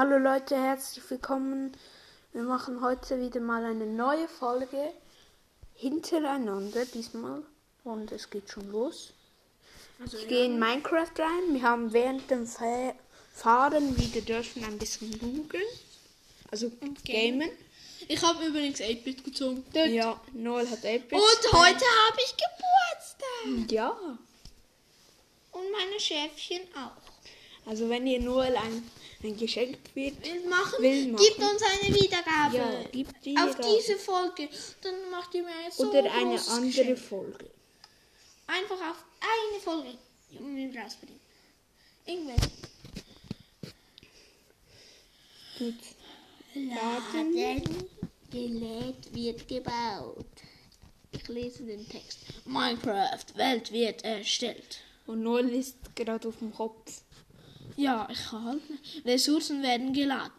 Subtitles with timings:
[0.00, 1.76] Hallo Leute, herzlich willkommen.
[2.32, 4.94] Wir machen heute wieder mal eine neue Folge
[5.74, 7.42] hintereinander diesmal
[7.84, 9.12] und es geht schon los.
[10.00, 11.52] Also, Ich gehe in Minecraft rein.
[11.52, 12.94] Wir haben während dem Fa-
[13.34, 15.62] Fahren wieder dürfen ein bisschen googeln.
[16.50, 16.72] Also
[17.04, 17.50] gamen.
[18.08, 19.62] Ich habe übrigens 8-Bit gezogen.
[19.74, 19.88] Dort.
[19.88, 23.70] Ja, Noel hat 8 Und heute habe ich Geburtstag.
[23.70, 23.90] Ja.
[25.52, 27.68] Und meine Schäfchen auch.
[27.68, 28.90] Also wenn ihr Noel ein,
[29.22, 30.82] ein Geschenk wird, Will machen?
[30.82, 31.24] Will machen.
[31.24, 32.56] Gibt uns eine Wiedergabe.
[32.56, 34.48] ja, gibt die Auf diese Folge.
[34.82, 36.98] Dann macht ihr mir so oder eine andere Geschenk.
[36.98, 37.50] Folge.
[38.46, 39.98] Einfach auf eine Folge.
[40.30, 41.20] Wir rausbringen.
[42.06, 42.50] Irgendwelche.
[45.58, 45.74] Gut.
[46.54, 47.88] Laden.
[48.30, 50.24] Gerät wird gebaut.
[51.12, 52.18] Ich lese den Text.
[52.44, 54.78] Minecraft, Welt wird erstellt.
[55.06, 57.02] Und Noel ist gerade auf dem Kopf.
[57.80, 58.62] Ja, ich kann halt.
[59.06, 60.32] Ressourcen werden geladen.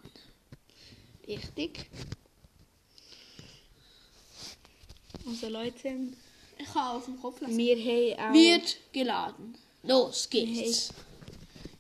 [1.28, 1.90] Richtig.
[5.26, 6.10] Also Leute,
[6.60, 7.58] Ich kann auf dem Kopf lassen.
[7.58, 7.76] wir
[8.18, 8.34] haben auch...
[8.34, 9.58] Wird geladen.
[9.82, 10.94] Los geht's.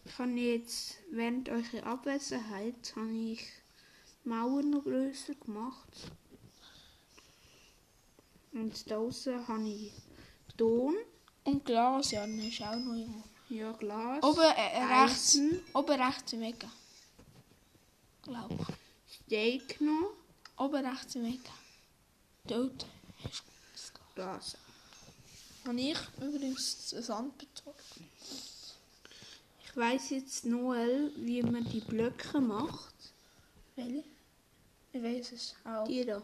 [0.05, 3.41] Ich habe jetzt während eurer Abwesenheit habe ich
[4.23, 5.89] die Mauer noch grösser gemacht.
[8.53, 9.91] Und da außen habe ich
[10.57, 10.95] Ton,
[11.43, 13.30] Und Glas, ja, dann ist auch noch irgendwo.
[13.51, 15.35] Ja Glas, Oben äh, rechts.
[15.35, 16.69] Eisen, Oben rechts im Ecke.
[18.23, 19.15] Glaub ich.
[19.25, 20.13] Steak noch,
[20.57, 21.51] Oben rechts im Ecke.
[22.47, 22.85] Dort
[23.23, 24.13] ist das Glas.
[24.15, 24.57] Glas.
[25.65, 27.77] Habe ich übrigens Sand bezogen.
[29.63, 32.93] Ich weiß jetzt Noel, wie man die Blöcke macht.
[33.75, 34.03] Welche?
[34.91, 35.87] Ich weiß es auch.
[35.87, 36.21] Die da.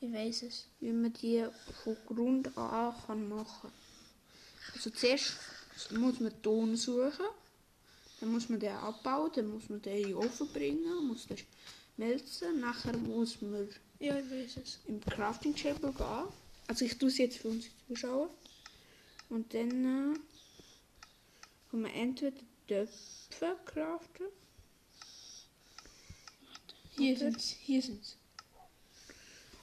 [0.00, 0.66] Ich weiß es.
[0.80, 1.46] Wie man die
[1.82, 3.70] von Grund an kann machen
[4.72, 5.34] Also zuerst
[5.92, 7.26] muss man Ton suchen,
[8.20, 11.38] dann muss man den abbauen, dann muss man den in den Ofen bringen, muss den
[11.96, 13.68] schmelzen, nachher muss man
[13.98, 14.16] Ja,
[14.86, 16.28] im Crafting Table gehen.
[16.66, 18.30] Also ich tue es jetzt für unsere Zuschauer.
[19.28, 20.18] Und dann äh,
[21.70, 24.26] kann man entweder Töpfe craften
[26.96, 27.18] Hier Oder?
[27.18, 27.56] sind's.
[27.60, 28.16] Hier sind's.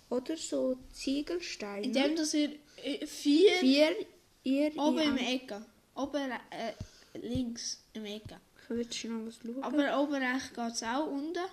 [0.09, 1.86] oder so Ziegelsteine.
[1.86, 2.52] Indem dass ihr
[2.84, 3.96] äh, vier, Vier
[4.44, 5.66] ihr oben in im Ecke.
[5.97, 6.74] Oben äh,
[7.18, 8.40] links im Ecke.
[8.62, 9.63] Ich will jetzt schnell was schauen.
[9.63, 11.46] Aber oben rechts geht es auch unten.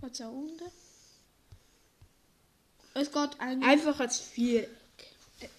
[0.00, 0.64] Geht es auch unten.
[2.94, 4.68] Es geht eigentlich Einfach als Viereck.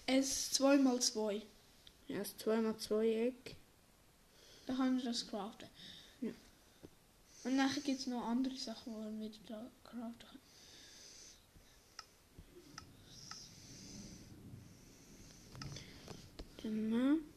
[0.06, 1.42] es 2x2.
[2.08, 3.56] Ja, das 2x2 Eck.
[4.66, 5.68] Da können wir das craften.
[6.20, 6.32] Ja.
[7.44, 10.28] Und nachher gibt es noch andere Sachen, die wir wieder da craften
[16.60, 16.90] können.
[16.90, 17.31] Dann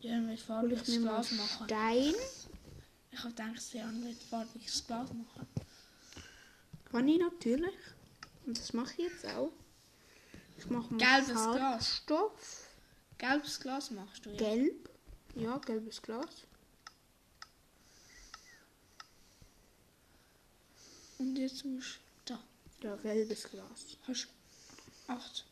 [0.00, 1.66] Ja, mit mal Glas machen.
[1.66, 2.14] Stein.
[3.12, 5.46] Ich habe gedacht, sie haben mit farbiges Glas machen.
[6.90, 7.74] Kann ich natürlich.
[8.46, 9.52] Und das mache ich jetzt auch.
[10.56, 11.96] Ich mache mal Gelbes Glas.
[11.98, 12.66] Stoff.
[13.18, 14.36] Gelbes Glas machst du, ja?
[14.36, 14.90] Gelb.
[15.34, 16.46] Ja, gelbes Glas.
[21.18, 22.40] Und jetzt musst du da.
[22.88, 23.98] Ja, gelbes Glas.
[24.06, 24.28] Hast
[25.06, 25.44] acht.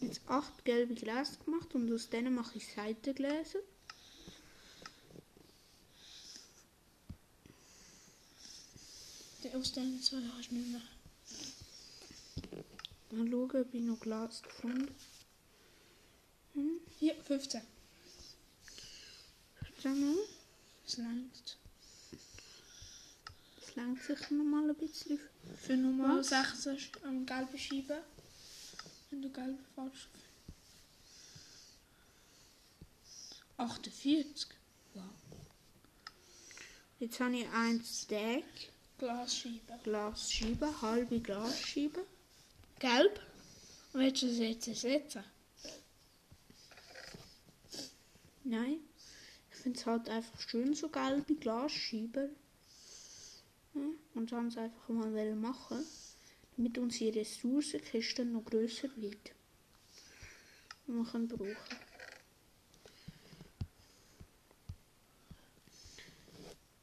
[0.00, 3.58] Jetzt acht gelbe Gläser gemacht und aus denen mache ich Seitengläser.
[9.42, 10.82] Die aus den zwei hast du nicht mehr.
[13.10, 14.94] Mal schauen, ob ich noch Glas gefunden
[16.54, 17.60] hm, Hier, 15.
[19.84, 20.16] habe.
[20.84, 21.58] Das langt.
[23.60, 25.18] Das langt sich noch mal ein bisschen.
[25.56, 26.28] Für Nummer Was?
[26.28, 28.02] 16 am gelben Scheibe.
[29.10, 30.08] Wenn du gelbe falsch.
[33.56, 34.48] 48.
[34.94, 35.04] Wow.
[36.98, 38.44] Jetzt habe ich ein Stack
[38.98, 39.78] Glasscheibe.
[39.82, 42.06] Glasscheibe, halbe Glasscheibe.
[42.78, 43.20] Gelb?
[43.92, 45.24] Willst du es jetzt ersetzen?
[48.44, 48.80] Nein.
[49.50, 52.36] Ich finde es halt einfach schön, so gelbe Glasscheiben.
[53.74, 53.82] Ja,
[54.14, 55.84] und haben es einfach mal machen,
[56.60, 59.32] damit unsere Ressourcenkiste noch grösser wird.
[60.86, 61.56] Und wir können brauchen.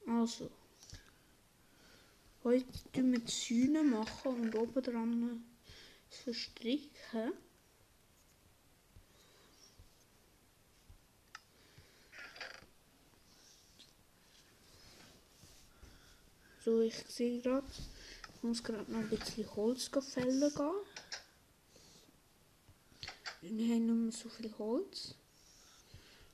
[0.07, 0.49] Also.
[2.43, 5.43] Heute tun wir die Säune machen und oben dran
[6.09, 7.33] verstricken.
[16.65, 17.67] So, ich sehe gerade,
[18.37, 20.71] ich muss gerade noch ein bisschen Holz fällen gehen.
[23.41, 25.15] Wir haben nicht mehr so viel Holz.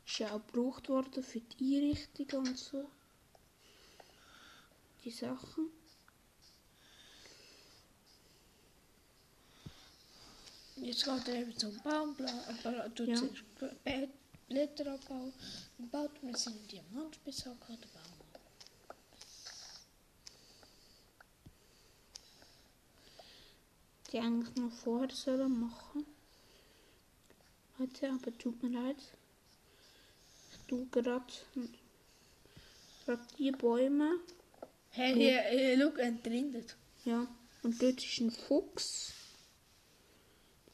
[0.05, 2.89] Ist ja auch gebraucht worden für die Einrichtung und so.
[5.03, 5.69] die Sachen.
[10.75, 12.15] Jetzt geht er eben zum Baum,
[12.95, 13.21] tut Ja.
[14.47, 15.33] Blätter abbauen
[15.77, 18.23] und baut mit seinem Diamantspitzhacker den Baum ab.
[24.13, 26.05] Die eigentlich noch vorher sollen machen.
[27.79, 28.97] Leute, aber tut mir leid.
[30.51, 31.25] Ich tue gerade
[33.39, 34.19] die Bäume.
[34.91, 36.75] Hey, hier, hier, schau, entrindet.
[37.05, 37.27] Ja,
[37.63, 39.13] und dort ist ein Fuchs.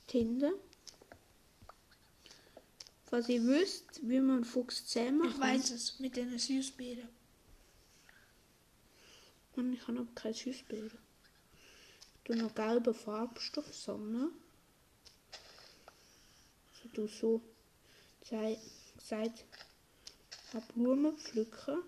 [0.08, 0.52] Tinde.
[3.06, 5.36] Falls ihr wisst, wie man einen Fuchs zäh macht.
[5.36, 7.08] Ich weiß es, mit den Süßbeeren.
[9.56, 11.09] Und ich habe keine Süßbeeren.
[12.36, 14.30] Noch gelben Farbstoff sammeln.
[16.72, 17.42] Also du so
[18.22, 19.46] gesagt,
[20.54, 21.82] habe Blumen pflücken.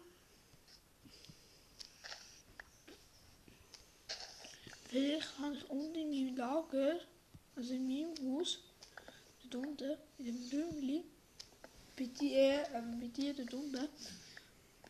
[4.88, 7.00] Vielleicht habe ich unten in meinem Lager,
[7.56, 8.60] also in meinem Haus,
[9.44, 11.04] dort unten, in dem Räumchen,
[11.98, 13.88] bei dir, äh, bei dir dort unten,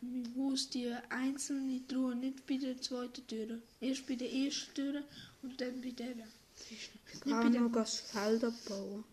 [0.00, 3.58] meinem Haus, die einzelnen Truhen, nicht bei der zweiten Tür.
[3.82, 5.04] Erst bei der ersten Tür
[5.42, 5.90] und dann bei
[7.20, 9.04] kann noch das Feld abbauen.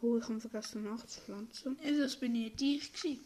[0.00, 1.78] Oh, ich habe vergessen nachzupflanzen.
[1.82, 3.24] Ja, das bin ich dich gewesen.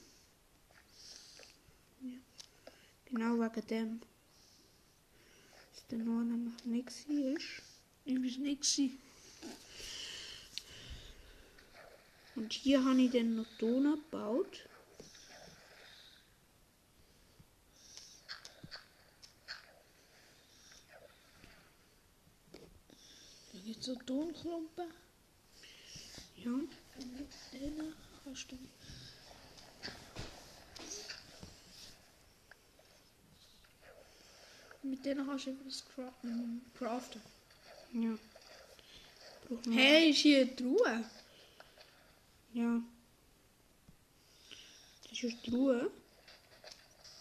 [3.06, 4.00] Genau wegen dem.
[5.74, 7.40] Dass der Noah nämlich nicht war.
[8.04, 8.98] Ich es nicht.
[12.34, 14.66] Und hier habe ich dann noch Ton gebaut.
[23.78, 24.92] Es so Tonklumpen.
[26.36, 26.50] Ja.
[26.50, 26.68] Und
[27.16, 28.58] mit denen kannst du.
[34.82, 36.12] Mit denen kannst du etwas cra
[36.74, 37.22] craften.
[37.94, 38.18] Ja.
[39.70, 41.04] Hey, ist hier eine Truhe?
[42.52, 42.82] Ja.
[45.08, 45.90] Das ist eine Truhe.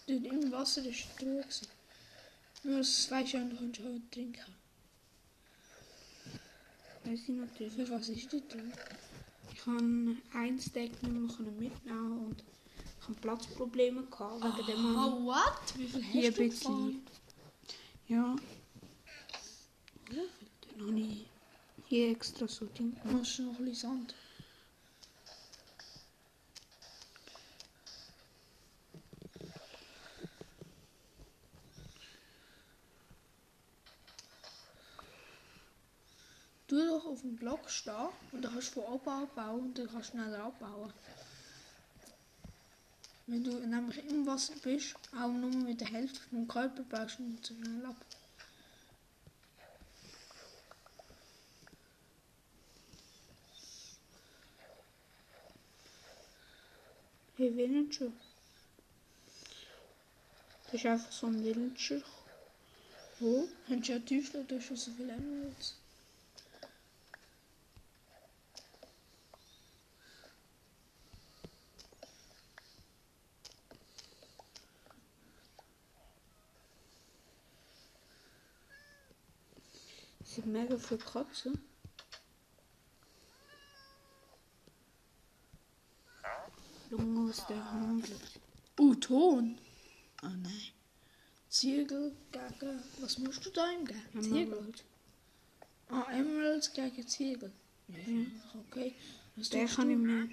[0.08, 1.46] Dort im Wasser war eine Truhe.
[2.64, 4.61] Nur das weißt du ja, du kannst auch trinken.
[7.04, 7.74] Weiß ich natürlich.
[7.74, 8.72] Für was ist die Truhe?
[9.54, 12.44] Ich kann ein Steak nicht mehr mitnehmen und
[13.00, 14.44] ich habe Platzprobleme gehabt.
[14.44, 15.78] Wegen dem habe Oh, what?
[15.78, 17.06] Wie viel hier hast du bisschen.
[18.08, 18.36] Ja.
[20.78, 21.26] Dann habe ich
[21.88, 23.14] hier extra so Ding gemacht.
[23.14, 24.16] Machst du noch ein bisschen Sand?
[36.68, 39.88] Du doch auf dem Block stehen und dann kannst du von oben abbauen und dann
[39.92, 40.92] kannst du schneller abbauen.
[43.28, 47.24] Wenn du nämlich im Wasser bist, auch nur mit der Hälfte vom Körper baust du
[47.24, 47.96] nicht so schnell ab.
[57.38, 58.12] Hey, Villager.
[60.66, 62.02] Das ist einfach so ein Villager.
[63.20, 63.48] Wo?
[63.68, 65.81] Könntest du ja tiefer, du hast schon so viele Emeralds.
[80.42, 81.60] Sind mega viele Katzen.
[86.90, 88.40] Junge, was der handelt.
[88.80, 89.60] Uh, Ton.
[90.24, 90.72] Oh nein.
[91.48, 92.82] Ziegel gegen.
[93.00, 94.22] Was musst du da ihm geben?
[94.22, 94.42] Ziegel.
[94.42, 94.84] Emerald.
[95.90, 97.52] Ah, Emeralds gegen Ziegel.
[97.88, 97.98] Ja,
[98.62, 98.96] okay.
[99.36, 99.94] Was Der kann du?
[99.94, 100.30] ich mir.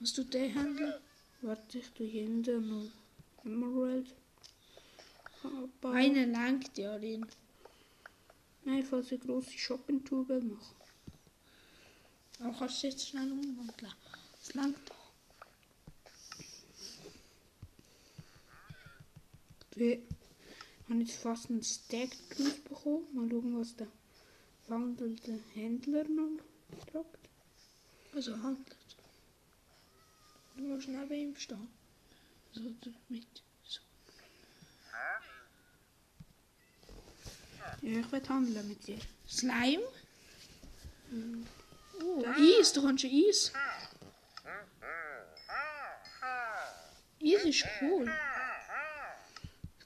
[0.00, 1.00] Was tut der Händler?
[1.42, 2.90] Warte, ich tue hinten noch
[3.44, 4.14] Emerald.
[5.42, 5.96] abbauen.
[5.96, 7.26] Eine lenkt ja den.
[8.64, 10.76] Nein, falls ich große Shopping-Tour machen.
[12.40, 13.92] Aber kannst du jetzt schnell umwandeln.
[14.40, 14.96] Es lenkt doch.
[19.76, 20.00] Ich
[20.88, 23.06] habe jetzt fast einen Stack draus bekommen.
[23.14, 23.88] Mal schauen, was der
[24.68, 26.30] wandelnde Händler noch
[26.92, 27.28] sagt.
[28.14, 28.76] Also handelt.
[30.56, 31.68] Du musst neben ihm stehen.
[32.52, 33.42] So damit.
[37.82, 38.98] Ja, ich will handeln mit dir.
[39.28, 39.82] Slime.
[42.02, 43.52] Oh, Eis, du kannst Eis.
[47.22, 48.10] Eis ist cool.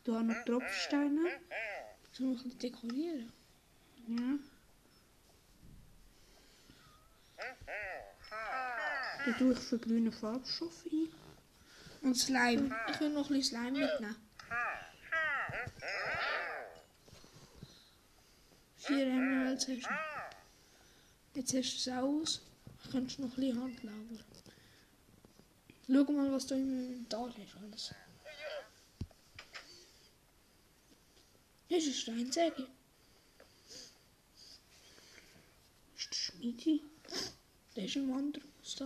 [0.05, 1.31] Tue auch noch Tropfsteine.
[2.13, 3.33] So ein bisschen dekorieren.
[4.09, 4.39] Ja.
[9.25, 11.09] Dann tue ich für grüne Farbstoff ein.
[12.03, 12.75] Und Slime.
[12.91, 14.17] Ich will noch ein bisschen Slime mitnehmen.
[18.85, 19.89] Vier Emeralds hast du.
[21.35, 22.43] Jetzt hast du es aus.
[22.91, 23.89] Könntest noch ein bisschen handeln,
[25.89, 26.05] aber...
[26.05, 27.95] Schau mal, was du im Inventar hast alles.
[31.69, 32.69] Das ist eine Steinsäge.
[35.97, 36.83] Ist der Schmiedi?
[37.77, 38.83] Der ist im anderen Haus.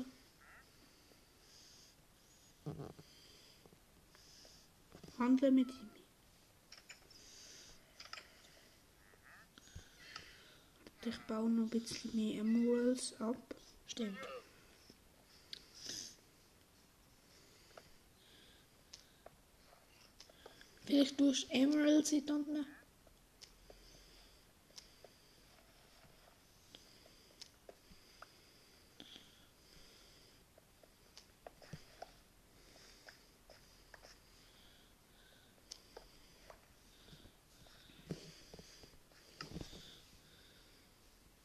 [5.18, 5.95] Handle mit ihm.
[11.08, 13.36] Ich baue noch ein bisschen mehr Emeralds ab.
[13.86, 14.18] Stimmt.
[20.84, 22.66] Vielleicht tust du Emeralds in die Hand nehmen.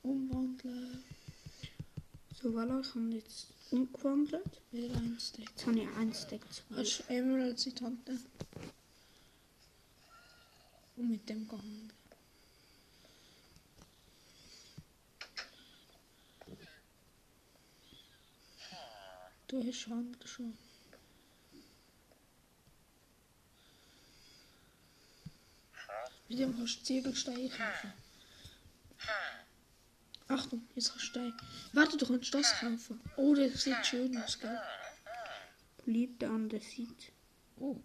[0.04, 1.04] Umwandeln.
[2.41, 4.62] So, voilà, ich habe jetzt umgewandelt.
[4.72, 5.50] Wieder ein Stack.
[5.50, 8.10] Jetzt habe ich ein Stack zu Hast du Emeralds in die Hand?
[10.98, 11.96] Und mit dem gehandelt.
[19.48, 20.58] Du hast Handel schon.
[26.30, 27.94] Mit dem kannst du Ziegelsteine kaufen.
[30.32, 31.38] Achtung, jetzt kannst du Steine.
[31.74, 33.02] Warte, kannst das kaufen.
[33.18, 34.60] Oh, das sieht schön aus, gell?
[35.78, 37.12] Polite an der Seite.
[37.58, 37.78] Oh.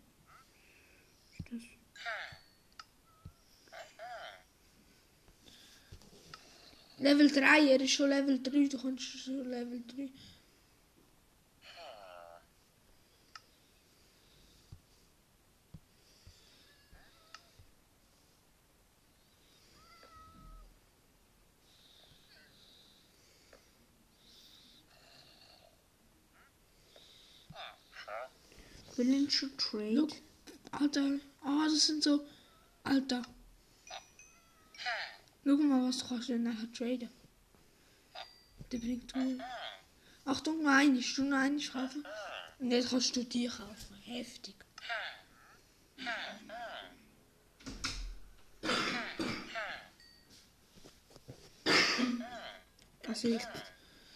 [1.32, 1.62] Ist das?
[6.98, 10.08] Level 3, er ist schon Level 3, du kannst schon Level 3.
[28.96, 29.94] Villager Trade.
[29.94, 30.12] Look.
[30.72, 32.26] Alter, ah, das sind so.
[32.82, 33.22] Alter.
[35.44, 37.08] Schau mal, was denn nachher traden.
[38.72, 39.44] Der bringt mir.
[40.24, 42.04] Achtung, noch eines, du noch eines kaufen.
[42.58, 43.94] Und jetzt kannst du die kaufen.
[44.02, 44.56] Heftig.
[53.06, 53.42] Also ich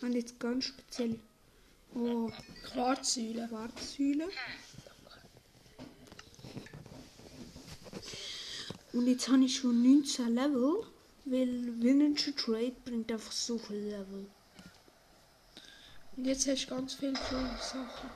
[0.03, 1.21] habe jetzt ganz speziell
[1.95, 2.31] oh,
[2.65, 3.47] Quarzsäule.
[3.49, 4.29] Quarzsäule.
[8.93, 10.85] Und jetzt habe ich schon 19 Level,
[11.25, 14.27] weil Villager Trade bringt einfach so viel Level.
[16.17, 18.11] Und jetzt hast du ganz viele coole Sachen.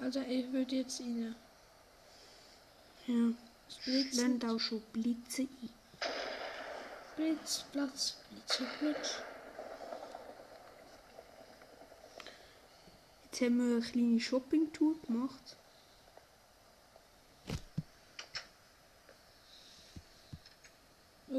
[0.00, 1.34] Also ich würde jetzt rein.
[3.06, 3.32] Ja,
[3.68, 5.70] es Blitz, blenden auch schon Blitze ein.
[7.16, 9.22] Blitz, Platz, Blitz, Blitz.
[13.24, 15.56] Jetzt haben wir eine kleine Shopping-Tour gemacht.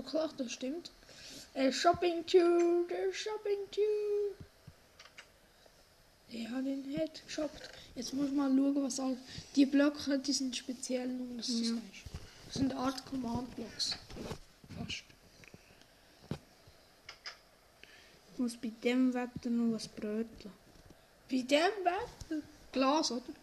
[0.04, 0.92] Klar, das stimmt.
[1.54, 4.36] Äh, Shopping Tour, der Shopping Tour.
[6.32, 7.70] Der hat den Head geshoppt.
[7.96, 9.18] Jetzt muss man schauen, was all.
[9.56, 11.74] Die Blöcke, die sind speziell, nur dass Ja.
[12.46, 13.98] Das sind Art Command Blocks.
[14.78, 15.04] Fast.
[18.34, 20.54] Ich muss bei dem Wetter noch was bröteln.
[21.30, 22.42] Bei dem Wetter.
[22.72, 23.34] Glas, oder?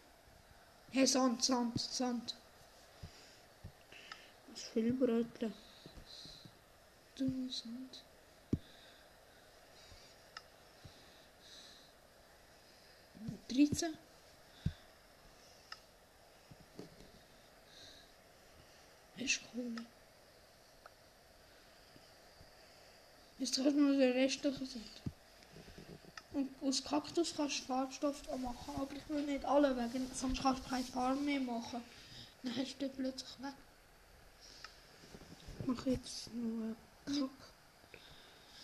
[0.90, 2.34] Hey, Sand, Sand, Sand.
[4.50, 5.52] Was viel bröteln.
[7.18, 8.04] Sand.
[13.48, 13.94] Dreizehn.
[19.16, 19.74] Ist cool.
[23.38, 24.84] Jetzt du noch den restlichen Sand.
[26.34, 30.64] Und aus Kaktus kannst du Farbstoff machen, aber ich will nicht alle wegen, sonst kannst
[30.64, 31.82] du keine Farbe mehr machen.
[32.42, 33.54] Dann hast du plötzlich weg.
[35.60, 36.30] Ich mache jetzt
[37.08, 37.28] noch eine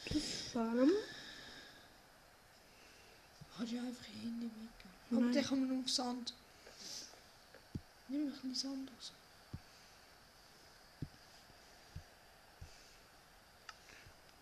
[0.04, 0.90] Kaktusfarm.
[3.56, 4.70] Kannst du einfach hin mitgehen.
[5.10, 6.34] Aber dann man nur auf Sand.
[8.08, 9.12] Nimm ein bisschen Sand raus.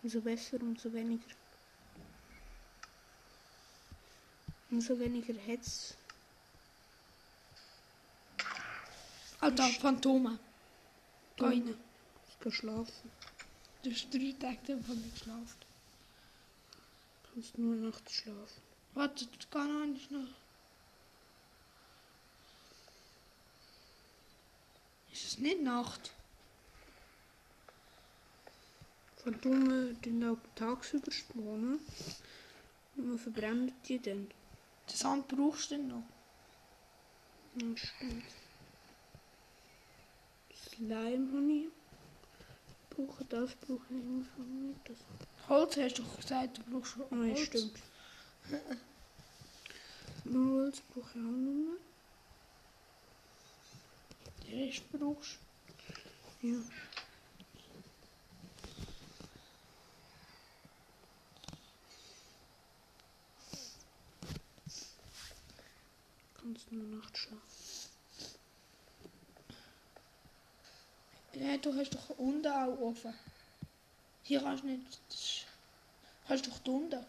[0.02, 1.34] Umso besser, umso weniger.
[4.70, 5.94] Umso weniger Hetz.
[9.40, 10.38] Alter, Phantome.
[11.36, 11.74] Geh rein.
[12.28, 12.52] Ich gehe
[13.82, 15.60] Du hast drei Tage davon geschlafen.
[17.24, 18.62] Ich muss nur nachts schlafen.
[18.94, 20.28] Warte, du kannst noch nicht noch.
[25.10, 26.12] Ist es nicht Nacht?
[29.16, 31.80] Phantome tun auch tagsüber spawnen.
[32.96, 34.28] Und man verbrennt die dann.
[34.88, 36.04] Den Sand brauchst du dann noch.
[37.56, 38.24] Ja, stimmt.
[40.54, 41.81] Slime habe.
[42.94, 44.80] Brauche das, brauche ich nicht.
[44.88, 44.96] Das.
[45.48, 47.40] Holz hast du gesagt, du brauchst schon Ah, ja, Holz.
[47.46, 47.78] stimmt.
[50.32, 51.78] Holz brauche ich auch noch.
[54.46, 55.38] Den Rest brauchst
[56.42, 56.58] Ja.
[66.34, 67.51] Kannst nur Nacht schlafen.
[71.34, 73.14] Ja, du hast doch unten auch offen.
[74.22, 75.00] Hier kannst du nicht...
[75.08, 75.46] das
[76.28, 77.06] Hast du doch da unten.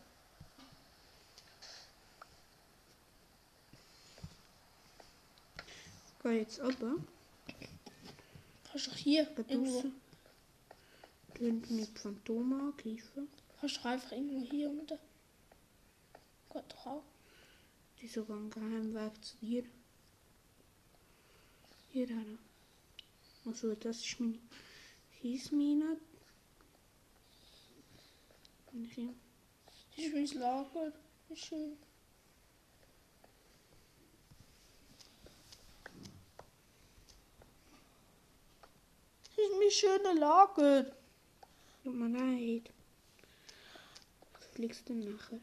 [6.23, 6.95] Geh jetzt runter.
[8.73, 9.91] Hast du doch hier irgendwo...
[11.35, 13.27] Tönt mit Phantome angreifen.
[13.61, 14.99] Hast du einfach irgendwo hier unten.
[16.53, 17.03] Geht doch auch.
[17.99, 19.63] Die ist sogar ein Geheimweg zu dir.
[21.91, 22.37] Hierher.
[23.45, 24.39] Also das ist meine
[25.19, 25.97] Kiesmine.
[28.71, 28.97] Das
[29.97, 30.93] ist mein Lager.
[31.29, 31.77] Das ist schön.
[39.25, 40.95] Das ist mein schönes Lager.
[41.83, 42.63] Schau mal rein.
[44.33, 45.39] Was fliegst du denn nachher?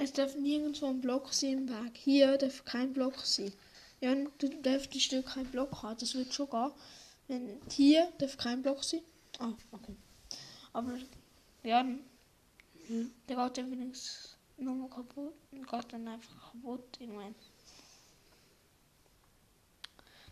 [0.00, 1.96] Es darf nirgendwo ein Block sein im Weg.
[1.96, 3.52] Hier darf kein Block sein.
[4.00, 5.98] Ja, du dürftest du keinen Block haben.
[5.98, 6.70] Das wird schon gehen.
[7.26, 9.02] Wenn hier darf kein Block sein.
[9.40, 9.96] Ah, okay.
[10.72, 10.92] Aber
[11.64, 11.84] ja,
[12.88, 13.04] Ja.
[13.28, 15.34] der geht dann wenigstens nochmal kaputt.
[15.50, 17.34] Und geht dann einfach kaputt irgendwann.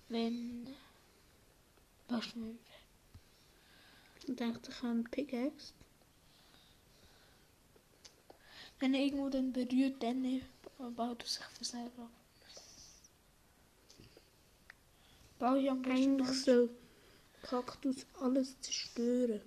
[0.08, 0.68] Wenn.
[2.08, 2.24] Was?
[4.28, 5.72] Ich dachte, ich habe einen Pickaxe.
[8.78, 10.40] Wenn er irgendwo dann berührt, dann äh,
[10.96, 12.10] baut er sich von selber ab.
[15.38, 16.70] Baue ich am besten Eigentlich soll
[17.42, 19.40] Kaktus alles zerstören.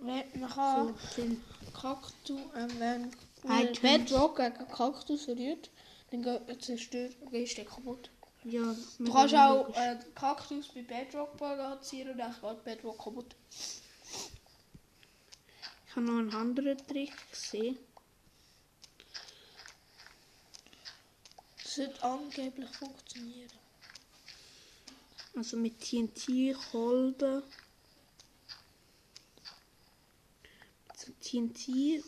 [0.00, 1.42] Wenn man kann So, den
[1.72, 3.10] Kaktus, ähm, wenn
[3.48, 3.72] Ein.
[3.80, 5.70] Bedrock gegen Kaktus rührt,
[6.10, 8.10] dann geht- zerstört, gehst du kaputt.
[8.44, 13.34] ja, Du kannst auch äh, Kaktus bei Bedrock balancieren und dann geht Bedrock kaputt.
[15.96, 17.78] Ich habe noch einen anderen Trick gesehen.
[21.62, 23.50] Das wird angeblich funktionieren.
[25.34, 27.42] Also mit TNT, Kolben.
[30.86, 32.04] Mit so TNT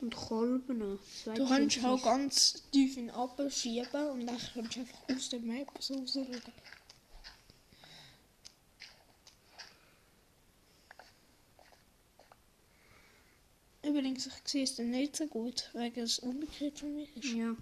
[0.00, 0.98] und Kolben
[1.36, 5.28] Du kannst auch ganz tief in den Apfel schieben und dann kannst du einfach aus
[5.28, 6.04] der Map so
[13.96, 17.32] Übrigens, ich sehe es dann nicht so gut, wegen es umgekehrt von mir ist.
[17.32, 17.56] Ja.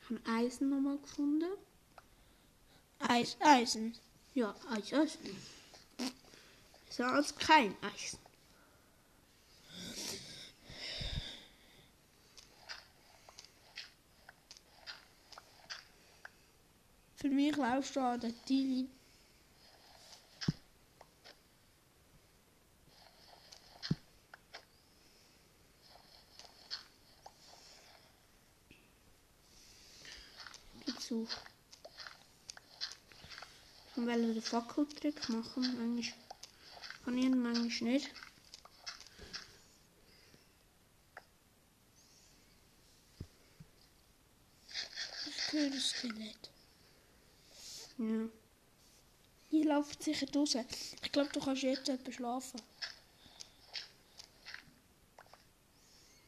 [0.00, 1.50] Ich habe Eisen nochmal gefunden.
[3.00, 3.96] Eis, Eisen.
[4.32, 5.36] Ja, Eis, Eisen.
[6.98, 8.20] Als kein Eisen.
[17.16, 18.88] Für mich laufst du an der Tilly.
[31.10, 31.46] Gibt's auch.
[33.96, 35.62] Ich wollte den Fackeltrick machen.
[35.76, 36.18] Manchmal
[37.04, 38.10] kann ich ihn, manchmal nicht.
[45.52, 46.50] Das Skelett.
[47.98, 48.28] Ja.
[49.50, 50.54] Hier läuft sicher raus.
[51.02, 52.62] Ich glaube, du kannst jetzt etwas schlafen.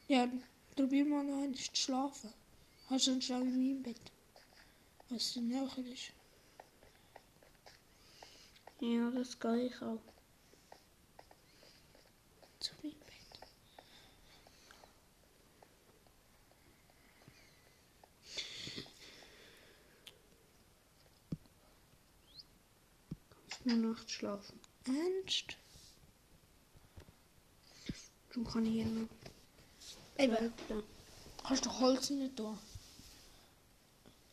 [0.09, 0.27] Ja,
[0.75, 2.33] probier mal noch einmal zu schlafen.
[2.89, 4.11] Hast du auch in meinem Bett.
[5.13, 6.11] Was dir näher ist.
[8.79, 10.01] Ja, das gehe ich auch.
[12.59, 13.39] Zu meinem Bett.
[23.65, 24.59] Nur nachts schlafen.
[24.85, 25.57] Ernst?
[28.29, 29.07] Darum kann ich hier noch
[30.17, 30.33] Eben.
[30.33, 30.83] Welten.
[31.43, 32.57] Kannst du Holz rein tun?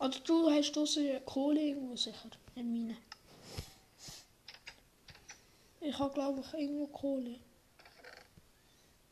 [0.00, 2.30] Oder du hast draussen Kohle irgendwo sicher.
[2.56, 2.96] In meine.
[5.82, 7.38] Ich habe glaube ich irgendwo Kohle.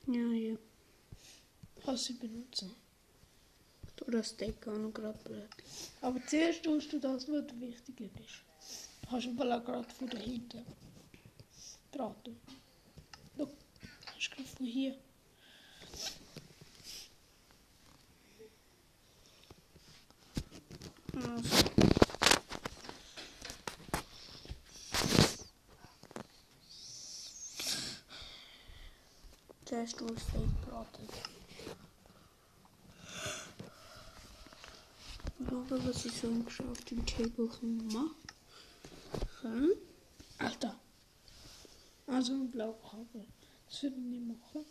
[0.07, 0.57] Ja, ja.
[1.85, 2.74] Kannst sie benutzen.
[3.96, 5.48] Du das Deck auch noch gerade.
[6.01, 8.42] Aber zuerst tust du das, was wichtiger ist.
[9.11, 10.64] Du im Fall auch gerade von da hinten
[11.92, 12.40] braten.
[13.37, 13.48] Schau,
[14.14, 14.96] hast gerade von hier.
[21.18, 21.57] Also.
[29.64, 31.09] Zuerst du das Steak braten.
[35.48, 36.28] Schauen, was ich so
[36.70, 37.48] auf dem Table
[37.92, 38.14] machen
[39.40, 39.70] kann.
[40.38, 40.78] Alter.
[42.07, 43.26] Also ein Blaukabel.
[43.68, 44.64] Das würde ich nicht machen.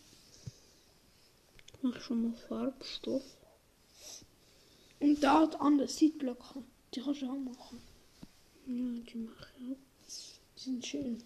[1.73, 3.23] Ich mache schon mal Farbstoff.
[4.99, 6.63] Und da hat andere Seitblöcke.
[6.93, 7.81] Die kannst du auch machen.
[8.65, 9.77] Ja, die mache ich auch.
[10.57, 11.23] Die sind schön.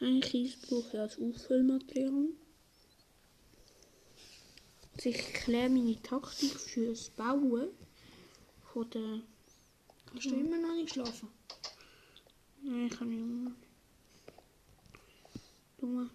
[0.00, 2.28] Ein Kies brauche ich als Auffüllmaterial.
[4.94, 7.68] Also ich erkläre meine Taktik für das Bauen
[8.72, 9.20] von der...
[10.14, 11.28] Hast du immer noch nicht geschlafen?
[12.62, 13.52] Nein, ich kann nicht mehr.
[15.78, 16.10] Du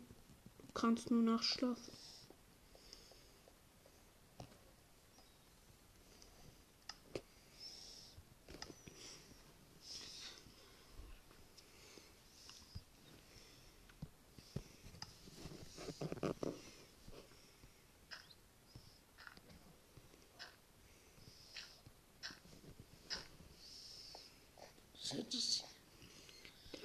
[0.74, 1.94] kannst nur nachschlafen
[25.34, 25.64] es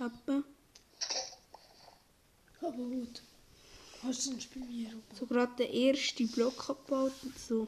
[0.07, 0.45] Treppe.
[2.61, 3.23] Aber gut.
[4.03, 5.03] Sonst bei mir oben?
[5.19, 7.67] So gerade der erste Block abgebaut und so.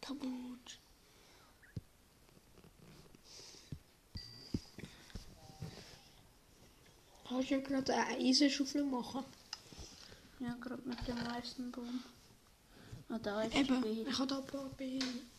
[0.00, 0.78] Kaputt.
[7.28, 9.24] Kannst du ja gerade eine Eisenschaufel machen?
[10.40, 12.02] Ja, gerade mit dem meisten Baum.
[13.08, 15.30] Ah, da ist Eben, ich habe da ein paar Beeren.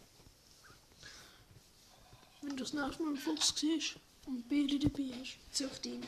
[2.42, 4.00] Wenn du das nächste Mal einen Fuchs siehst
[4.32, 6.02] und Beeren dabei hast, such ihn.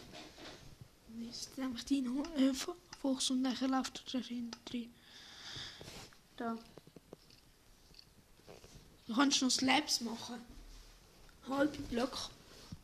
[1.08, 4.94] Dann ist nämlich dein äh, Fu- Fuchs und dann läuft er dahinter drin.
[6.38, 6.58] Da.
[9.08, 10.42] Du kannst noch Slabs machen.
[11.48, 12.30] Halbe Blöcke.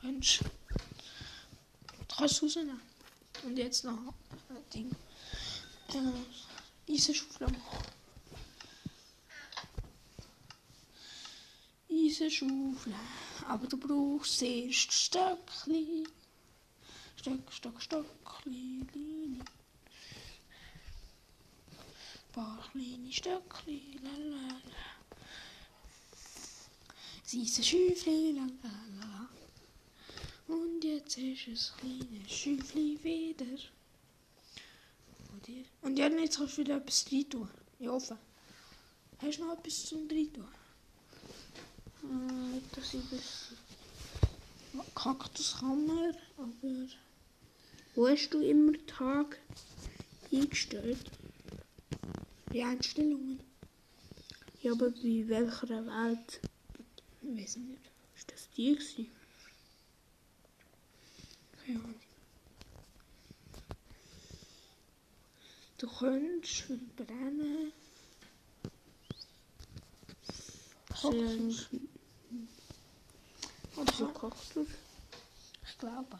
[0.02, 2.80] Kannst du kannst rausnehmen.
[3.44, 4.92] Und jetzt noch ein Ding.
[5.94, 7.86] Äh, Eisenschaufel machen.
[12.20, 12.94] Eisenschaufel.
[13.48, 16.06] Aber du brauchst erst Stöckli.
[17.16, 19.40] Stöck, Stock, Stockli, Lini.
[22.32, 24.62] Paar kleine Stöckli, lalala.
[27.32, 29.30] Ein Schüfli, lalala.
[30.48, 33.46] Und jetzt ist es kleines Schüfli wieder.
[35.82, 37.50] Und jetzt kannst du wieder etwas rein tun.
[37.80, 38.18] Ich hoffe.
[39.20, 40.48] Hast du noch etwas zum rein tun?
[40.48, 40.59] Nicht,
[42.76, 43.56] dass ich wüsste.
[44.96, 46.88] Kaktus kann man, aber...
[47.96, 49.40] Wo hast du immer Tag
[50.32, 51.12] eingestellt?
[52.54, 53.40] Die Einstellungen.
[54.62, 56.40] Ja, aber bei welcher Welt?
[57.22, 57.82] Ich weiß nicht.
[58.16, 59.08] Ist das die gewesen?
[61.66, 61.96] Keine Ahnung.
[65.78, 67.72] Du könntest verbrennen.
[71.02, 71.89] Sehr
[73.80, 74.14] Oder so so.
[74.14, 74.68] Kaktus.
[75.64, 76.20] Ich glaube.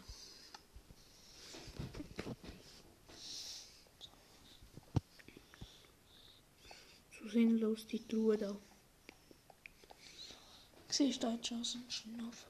[7.20, 8.56] So sinnlos die Truhe da.
[10.88, 12.50] Siehst du da jetzt schon so einen Schnuffel?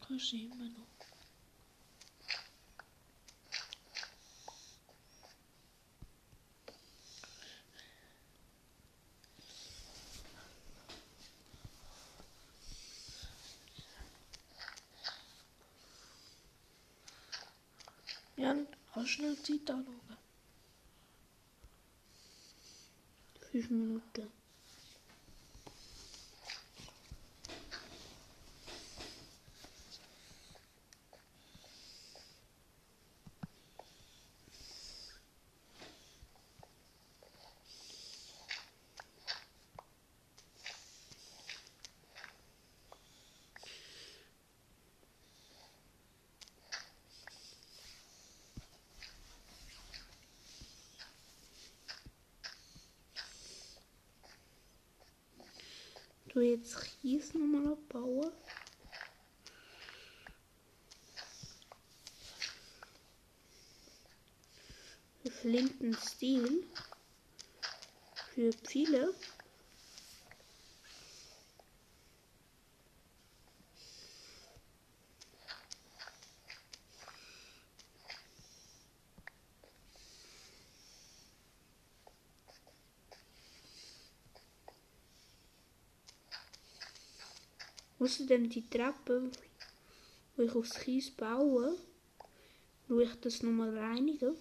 [0.00, 0.95] Kannst du immer noch.
[18.36, 20.16] Kannst du schnell die Zeit anschauen?
[23.50, 24.30] Fünf Minuten.
[56.36, 58.30] Tue jetzt Kies nochmal abbauen.
[65.22, 66.62] Für Flintenstil.
[68.34, 68.50] Für
[88.06, 88.16] Pfeile.
[88.26, 89.30] Außerdem die Treppe,
[90.36, 91.76] die ich aus Kies baue,
[92.86, 94.36] tue ich das nochmal reinigen.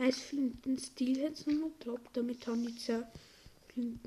[0.00, 0.12] Ein
[0.78, 2.90] Flintenstil hat es noch drauf, damit habe ich jetzt
[3.76, 4.00] einen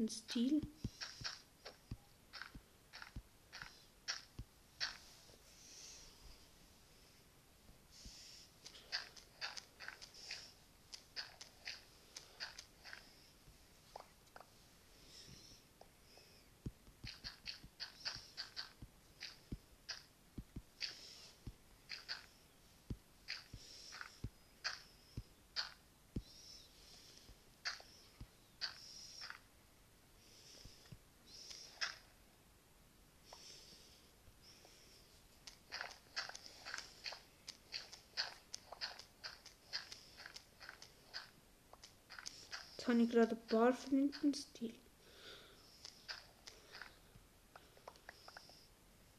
[42.81, 44.73] Jetzt habe ich gerade ein paar Flintenstil.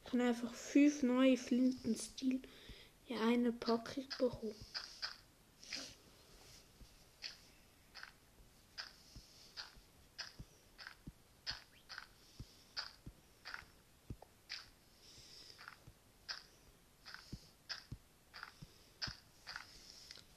[0.05, 2.43] Ich habe einfach fünf neue Flintenstil
[3.07, 4.57] in einer Packung bekommen.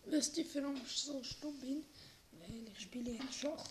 [0.03, 1.59] Wisst ihr, warum ich so stumm
[3.45, 3.65] Schach.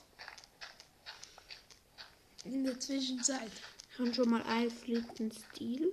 [2.45, 3.51] In der Zwischenzeit.
[3.91, 5.93] Ich habe schon mal einen Flintenstil.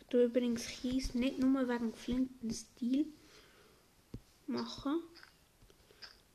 [0.00, 3.06] Ich tue übrigens Kies nicht nur wegen Flintenstil
[4.46, 5.02] machen.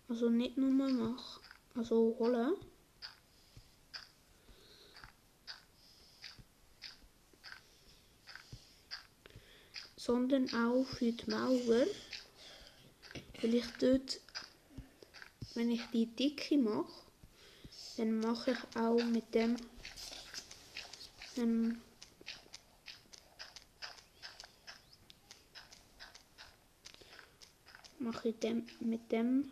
[0.10, 1.42] Also nicht nur machen,
[1.76, 2.56] also holen.
[10.08, 11.86] Sondern auch für die Mauer.
[13.42, 14.22] Weil ich dort,
[15.54, 16.88] wenn ich die Dicke mache,
[17.98, 19.58] dann mache ich auch mit dem
[21.36, 21.82] ähm,
[28.00, 29.52] mache ich dem mit dem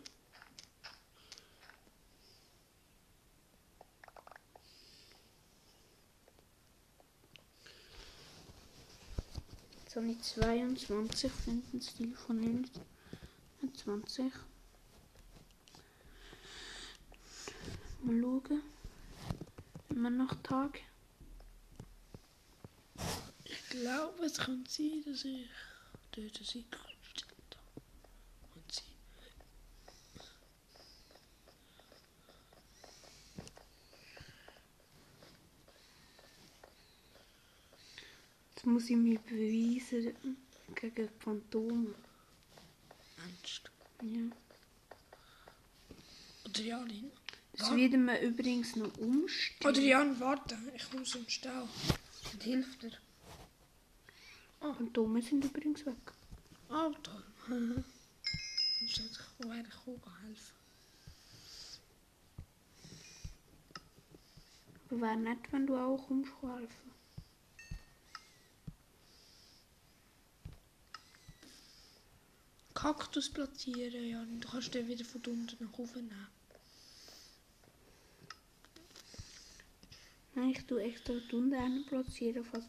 [9.96, 14.30] Ich 22 Flintenstil von 29.
[18.02, 18.62] Mal schauen.
[19.88, 20.80] Immer noch Tag.
[23.44, 25.48] Ich glaube, es kann sein, dass ich
[26.10, 27.80] dort ein Icon gestellt habe.
[28.54, 28.82] Und sie.
[38.66, 40.36] Jetzt muss ich mich beweisen
[40.74, 41.94] gegen Phantome.
[43.16, 43.70] Ernst.
[44.02, 44.28] Ja.
[46.44, 47.12] Adrianin.
[47.52, 49.72] Das werden wir übrigens noch umstellen.
[49.72, 50.58] Adrian, warte.
[50.74, 51.68] Ich muss im Stau.
[52.32, 52.90] Und hilft dir.
[54.58, 55.94] Phantome sind übrigens weg.
[56.68, 57.22] Ah, toll.
[58.80, 60.56] Sonst hätte ich ich auch helfen.
[64.90, 66.95] Aber wäre nett, wenn du auch kommst helfen.
[72.76, 74.38] Kaktus platzieren, Jan.
[74.40, 76.26] Du kannst den wieder von unten nach oben nehmen.
[80.34, 82.66] Nein, ich tue extra die unten platzieren, falls,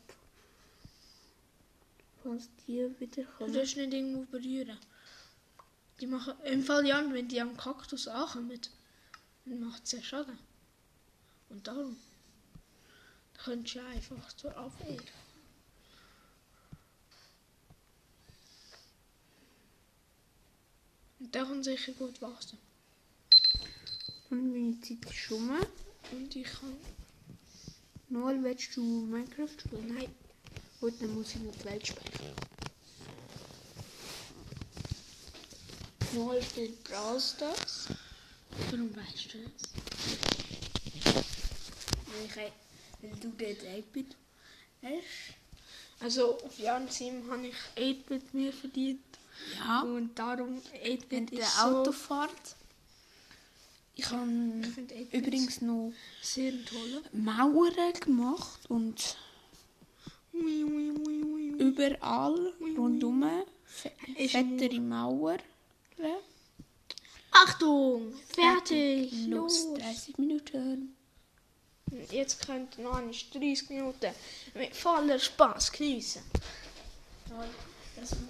[2.24, 3.54] falls die wieder Du kommen.
[3.54, 4.78] darfst nicht irgendwo berühren.
[6.00, 8.62] Die machen, im Fall Jan, wenn die am Kaktus ankommen,
[9.46, 10.39] dann macht es ja Schaden.
[11.50, 11.98] Und darum.
[13.34, 15.02] Da könntest du einfach zur Abwehr.
[21.19, 22.58] Und der kann sicher gut wachsen.
[24.30, 25.49] Und meine Zeit ist schon.
[26.12, 26.75] Und ich kann.
[28.10, 29.93] Noel, willst du Minecraft spielen?
[29.93, 30.15] Nein.
[30.80, 32.36] Gut, dann muss ich noch die Welt speichern.
[36.13, 37.88] Noel spielt Brawl Stars.
[38.69, 39.51] Warum weißt du das?
[42.06, 42.36] Weil, ich,
[43.01, 44.15] weil du dort 8-Bit
[44.84, 45.36] hast.
[45.99, 49.01] Also auf Jan Sim habe ich 8-Bit mehr verdient.
[49.60, 49.82] Ja.
[49.82, 51.65] Und darum 8-Bit Mit ist der.
[51.65, 52.56] Autofahrt.
[53.95, 54.28] Ich habe
[54.62, 57.02] Ich finde 8-Bit übrigens noch sehr toll.
[57.13, 59.17] Mauern gemacht und
[60.34, 61.47] Ui, ui, ui, ui.
[61.58, 63.26] überall rundum
[63.65, 65.39] fettere Mauern.
[67.32, 68.13] Achtung!
[68.30, 69.12] Fertig!
[69.28, 69.73] Los, Los!
[69.80, 70.95] 30 Minuten.
[72.12, 74.12] Jetzt könnt ihr noch einmal 30 Minuten
[74.54, 76.21] mit voller Spaß geniessen.
[77.95, 78.30] Das ist ein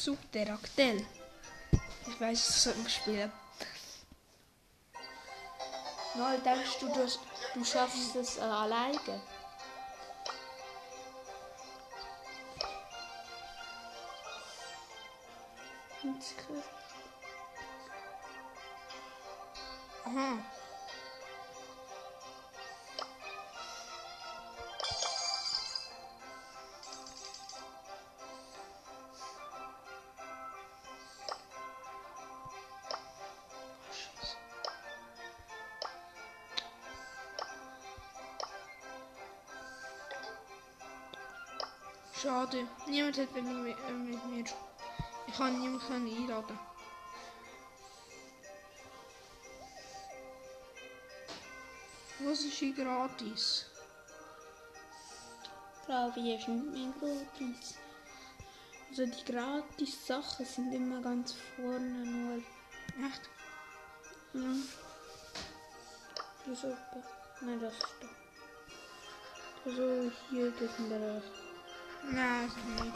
[0.00, 0.04] anderes.
[0.04, 1.06] Subteraktel.
[2.06, 3.32] Ich weiß, das soll man spielen.
[6.16, 7.06] Noel, denkst du, du,
[7.54, 8.98] du schaffst das äh, alleine?
[20.04, 20.38] Aha.
[42.50, 42.66] Schade.
[42.86, 43.76] Niemand hat mit mir.
[43.88, 44.44] Äh, mit mir.
[45.26, 46.58] Ich kann niemanden können einladen.
[52.20, 53.66] Was ist hier gratis?
[55.86, 57.76] Glaube ich, ist nicht mehr gratis.
[58.90, 62.38] Also die gratis Sachen sind immer ganz vorne nur.
[63.06, 63.30] Echt?
[64.32, 64.54] Ja.
[66.46, 67.02] Das ist etwa.
[67.42, 68.08] Nein, das ist da.
[69.66, 71.39] Also hier das ist nicht.
[72.08, 72.92] No, it's me.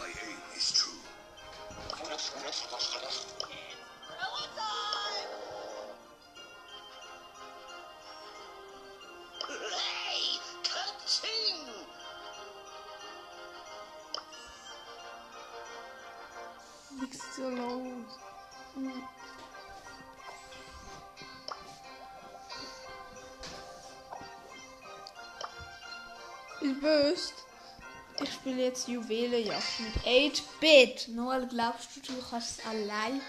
[28.75, 31.09] Jetzt Juwelenjagd mit 8-Bit.
[31.09, 33.21] Noel, glaubst du, du kannst es alleine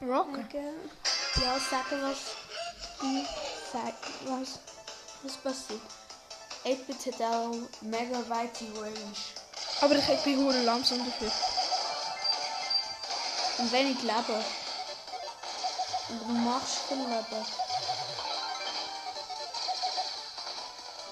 [0.00, 0.46] Rocken?
[1.34, 2.36] Ja, sagen, was
[3.00, 3.26] du
[3.72, 4.60] sagst, was,
[5.24, 5.80] was passiert.
[6.64, 8.94] 8-Bit hat auch mega weite Range.
[9.80, 11.32] Aber ich, ich bin hure langsam dafür.
[13.58, 14.14] Und wenig Leben.
[16.08, 17.46] Aber du machst viel Leben.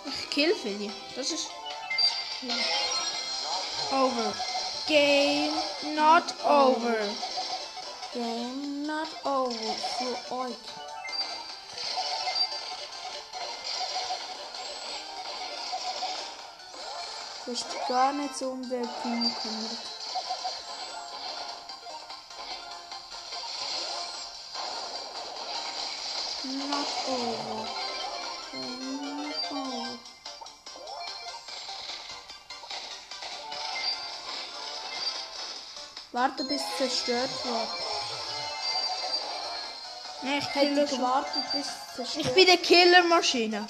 [0.07, 0.93] Ich kill viele.
[1.17, 1.49] Das ist.
[3.91, 4.33] Over.
[4.87, 5.55] Game
[5.95, 6.99] not over.
[8.13, 10.57] Game not over für euch.
[17.47, 19.79] Dich gar nicht so um den Team gekümmert.
[26.69, 27.58] Not over.
[36.19, 37.69] Warte bis es zerstört wird.
[40.23, 43.69] Nee, ich hätte gewartet bis es zerstört Ich bin der Killermaschine.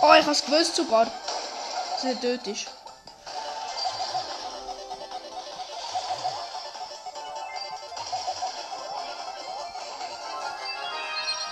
[0.00, 2.66] Oh, ich hab's gewusst sogar, dass er tot ist.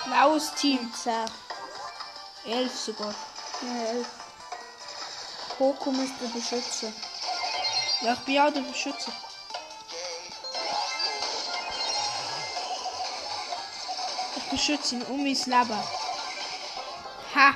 [0.06, 0.90] Blaues Team.
[0.90, 1.12] 10.
[2.46, 3.14] Elf sogar.
[3.60, 4.06] Ja, 11.
[5.58, 7.11] Coco müsste beschützen.
[8.04, 9.12] Ja, ich bin auch der Beschützer.
[14.36, 15.82] Ich beschütze ihn um mein Leben.
[17.34, 17.54] Ha!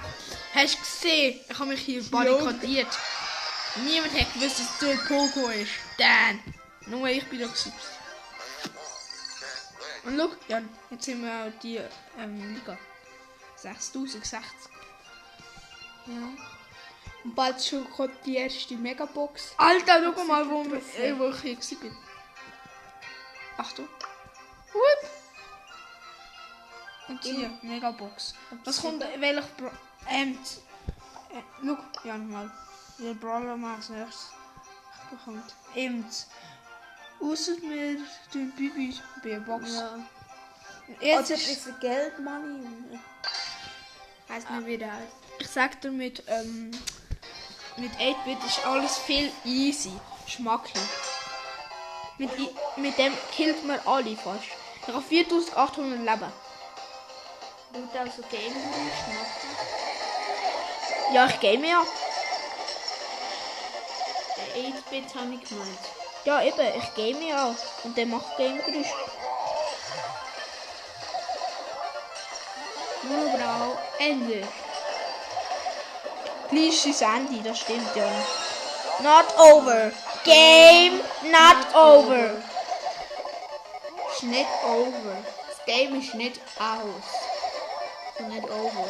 [0.54, 1.40] Hast du gesehen?
[1.48, 2.86] Ich habe mich hier barrikadiert.
[3.84, 5.72] Niemand hat gewusst, dass du Poco ist.
[5.98, 6.40] Dan!
[6.86, 7.72] Nur ich bin da gewesen.
[10.04, 11.80] Und schau, Jan, jetzt sind wir auch die
[12.18, 12.78] ähm, Liga.
[13.56, 14.40] 6060.
[16.06, 16.55] Ja.
[17.34, 19.52] Bald schon kommt die erste Megabox.
[19.56, 21.96] Alter, schau mal, wo, wir- äh, wo ich hier bin.
[23.56, 23.88] Achtung.
[24.72, 25.10] Wupp.
[27.08, 28.34] Und hier, Megabox.
[28.64, 29.70] Was kommt, welcher Bra
[30.08, 30.38] ähm,
[31.30, 32.50] äh, schau, ja mal,
[32.98, 34.30] welcher Brawler man als nächstes
[35.10, 35.54] bekommt.
[35.74, 36.26] Emt.
[37.20, 37.98] Außer wir
[38.32, 39.74] tun Bibi bei Box.
[39.74, 39.98] Ja.
[41.00, 42.98] Jetzt Jetzt ist, Geld, Money.
[44.28, 44.92] Heißt mir wieder
[45.38, 46.70] ich sag dir mit, ähm,
[47.76, 49.92] mit 8-Bit ist alles viel easy.
[50.26, 50.82] Schmacklich.
[52.18, 52.30] Mit,
[52.76, 54.44] mit dem killt man alle fast.
[54.86, 56.32] Ich habe 4800 Leben.
[57.72, 59.56] Tut also Game schmacken.
[61.12, 61.82] Ja, ich game ja.
[64.36, 65.78] Der 8-Bit habe ich gemeint.
[66.24, 67.54] Ja, eben, ich game ja.
[67.84, 68.92] Und der macht Game-Geräusch.
[73.04, 74.48] Monobrow, Ende.
[76.52, 78.08] Ist das Ende, das stimmt ja.
[79.00, 79.92] Not over.
[80.24, 82.30] Game not over.
[84.22, 85.16] Nicht over.
[85.48, 87.04] Das Game ist nicht aus.
[88.18, 88.88] Und nicht over.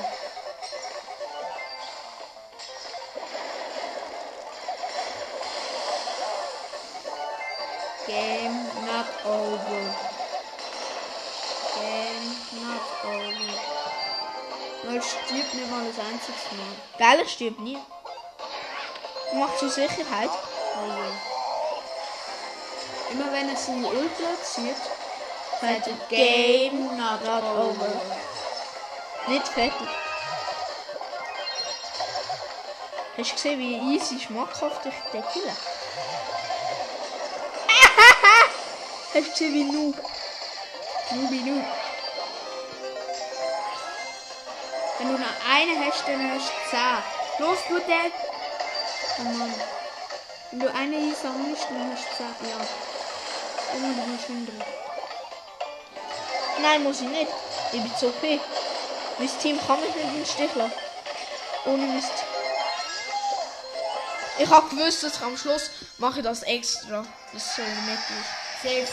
[8.06, 10.05] Game not over.
[14.96, 16.74] Es stirbt nicht mal das einzige Mal.
[16.96, 17.76] Gell, ich stirb nie.
[19.34, 20.30] Macht zur Sicherheit.
[20.30, 21.12] Oh je.
[23.12, 24.80] Immer wenn es in Ult platziert,
[25.60, 27.68] sagt er Game not, not over.
[27.68, 27.88] over.
[29.26, 29.88] Nicht fertig.
[33.18, 35.52] Hast du gesehen, wie easy schmackhaft ich den kille?
[39.14, 39.96] Hast du gesehen, wie noob?
[41.10, 41.64] Nubi Noob.
[45.58, 46.78] Hast du 10.
[47.38, 48.10] Los, der.
[49.18, 49.54] Oh Mann.
[50.50, 52.50] Wenn du eine einsammelst, dann hast du 10.
[52.50, 52.66] Ja.
[53.74, 54.62] Oh Mann, du musst hindern.
[56.60, 57.30] Nein, muss ich nicht.
[57.72, 58.22] Ich bin zu OP.
[59.18, 60.72] Mein Team kann mich nicht im Stich lassen.
[61.64, 62.02] Ohne Team.
[64.38, 67.02] Ich habe gewusst, dass ich am Schluss mache ich das extra.
[67.32, 68.62] Das ist so nett ist.
[68.62, 68.88] Sie hat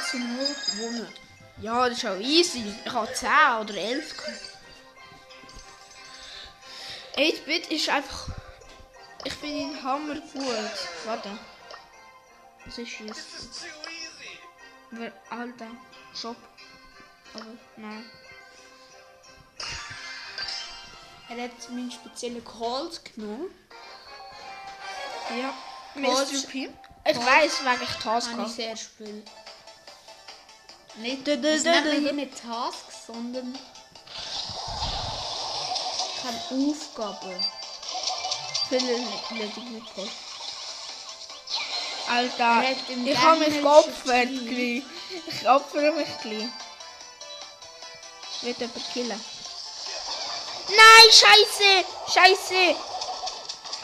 [0.00, 1.14] 15 zu 0 gewonnen.
[1.60, 2.74] Ja, das ist auch easy.
[2.82, 3.28] Ich habe 10
[3.60, 4.51] oder 11 gehabt.
[7.16, 8.28] 8-Bit ist einfach.
[9.24, 10.70] Ich finde ihn hammer gut.
[11.04, 11.38] Warte.
[12.64, 13.64] Was ist jetzt?
[14.90, 15.68] Wer- Alter.
[16.14, 16.36] Shop.
[17.34, 17.44] Aber
[17.76, 18.04] nein.
[21.28, 23.50] Er hat meinen speziellen Calls genommen.
[25.30, 25.54] Ja.
[25.94, 26.46] Mr.
[26.48, 26.68] P.
[27.08, 29.24] Ich weiß, wegen ich Task Habe ich sehr spielen.
[30.96, 32.14] Nicht, nennt man hier du.
[32.14, 33.58] nicht Tasks, sondern
[36.22, 37.40] keine Aufgabe.
[38.68, 38.92] Viele.
[38.92, 39.52] Er
[42.08, 42.64] Alter,
[43.04, 44.28] ich habe mich geopfert.
[44.28, 46.48] Ich opfere mich gleich.
[48.42, 49.24] Wird jemand killen?
[50.68, 51.84] Nein, scheiße!
[52.12, 52.76] Scheiße!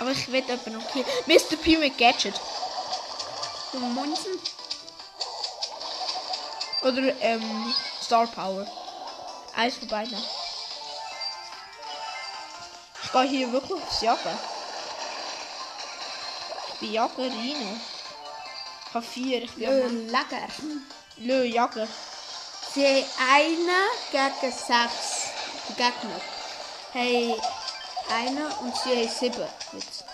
[0.01, 1.07] Aber ich will jemanden noch killen.
[1.27, 1.57] Mr.
[1.57, 2.35] P mit Gadget.
[3.73, 4.33] Du Munzen?
[6.83, 8.67] Oder ähm, Star Power.
[9.55, 10.19] Eins von beiden.
[13.09, 14.39] Ich gehe hier wirklich aufs Jagen.
[16.75, 17.81] Ich bin Jagerino.
[18.87, 19.45] Ich habe vier.
[19.45, 20.47] Ich bin lecker.
[21.17, 21.45] Lö.
[21.45, 23.71] Sie haben einen
[24.13, 25.31] gegen sechs
[25.69, 26.21] Gegner.
[26.93, 27.35] Hey,
[28.11, 29.49] einen und sie haben sieben.
[29.73, 30.05] Jetzt.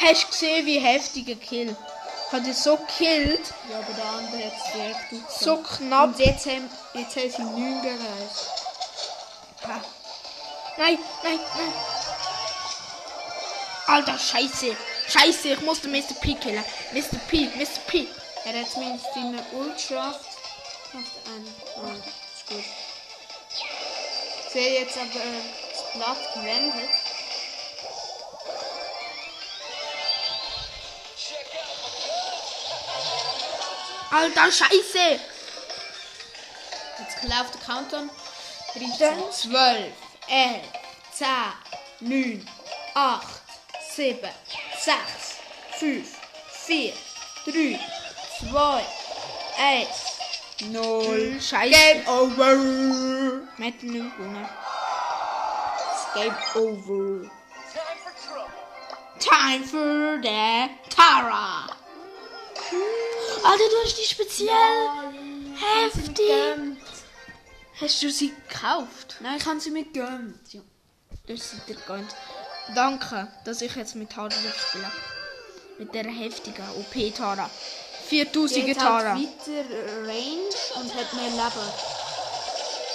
[0.00, 1.76] Hast du gesehen, wie heftiger Kill?
[2.32, 5.40] Hat er so gekillt, Ja, aber der andere hat es direkt aufgehört.
[5.40, 6.04] so knapp.
[6.10, 8.46] Und jetzt haben, jetzt haben sie neun gereist.
[9.64, 9.80] Ah.
[10.78, 11.72] Nein, nein, nein.
[13.86, 14.76] Alter, scheiße.
[15.08, 16.14] Scheiße, ich musste Mr.
[16.20, 16.64] P killen.
[16.92, 17.18] Mr.
[17.28, 17.80] P, Mr.
[17.88, 18.06] P.
[18.44, 20.20] Er hat zumindest seine Ult geschafft.
[20.92, 21.54] Schafft einen.
[21.76, 22.64] Ah, ist gut.
[24.52, 26.90] Sie haben jetzt aber äh, das Blatt gewendet.
[34.10, 35.20] Alter, scheiße.
[36.98, 38.10] Jetzt läuft der Countdown.
[38.74, 39.92] 13, Dann- 12,
[40.28, 40.62] 11,
[41.12, 41.26] 10,
[42.00, 42.48] 9,
[42.94, 43.26] 8,
[43.94, 44.28] 7,
[44.78, 44.96] 6,
[45.78, 46.08] 5,
[46.66, 46.92] 4,
[47.46, 47.80] 3,
[48.50, 48.84] 2,
[49.58, 49.88] 1,
[50.70, 51.40] 0.
[51.40, 51.70] Scheiße.
[51.70, 52.56] Game over.
[53.56, 54.48] Wir hätten nicht gewonnen.
[56.14, 57.30] Game over.
[57.72, 58.50] Time for trouble.
[59.18, 61.66] Time for the Tara.
[63.42, 64.52] Alter, du hast die speziell.
[65.56, 66.30] Heftig.
[67.80, 69.16] Hast du sie gekauft?
[69.20, 70.52] Nein, ich habe sie mir gegönnt.
[70.52, 70.60] Ja.
[71.26, 72.14] Du hast sie dir gegönnt.
[72.74, 74.90] Danke, dass ich jetzt mit Tara spiele.
[75.78, 77.50] Mit der heftigen OP-Tara.
[78.08, 79.14] 4000 Sie hat Tara.
[79.14, 79.64] weiter
[80.04, 81.70] Range und hat mehr Leben.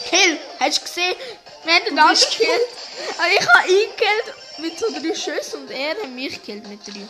[0.09, 0.39] Kill!
[0.59, 1.15] Hast du gesehen?
[1.63, 2.67] Wir haben den anderen gekillt.
[3.17, 6.85] Aber ich habe ihn gekillt mit so drei Schüssen und er hat mich gekillt mit
[6.85, 7.07] drei.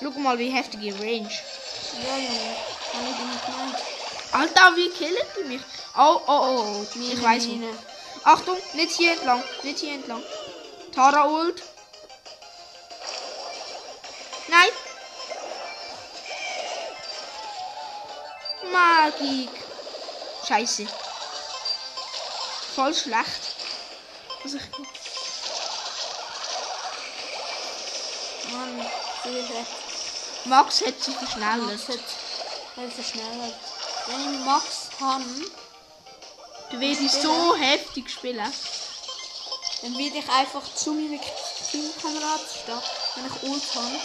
[0.00, 1.30] Schau mal, wie heftige Range.
[2.04, 2.56] Ja, Junge.
[2.92, 3.76] Kann ich nicht gemeint.
[4.32, 5.62] Alter, wie killen die mich?
[5.96, 6.86] Oh, oh, oh, oh.
[7.00, 7.60] Ich weiß nicht.
[7.60, 7.78] Mine.
[8.24, 9.42] Achtung, nicht hier entlang.
[9.62, 10.22] Nicht hier entlang.
[10.94, 11.62] Tara ult.
[14.48, 14.70] Nein.
[18.72, 19.50] Magik.
[20.46, 20.86] Scheiße.
[22.74, 23.40] Voll schlecht.
[24.44, 24.64] Also ich,
[28.52, 28.86] Mann,
[29.22, 29.85] viel recht.
[30.46, 31.60] Max hat sich verschnellert.
[31.60, 33.54] Max hat verschnellert.
[34.06, 35.24] Wenn ich Max kann,
[36.70, 38.38] Du wirst so heftig spielen.
[39.82, 41.20] dann werde ich einfach zu meinen
[41.70, 42.80] Teamkameraden stehen,
[43.14, 44.00] wenn ich Ult habe.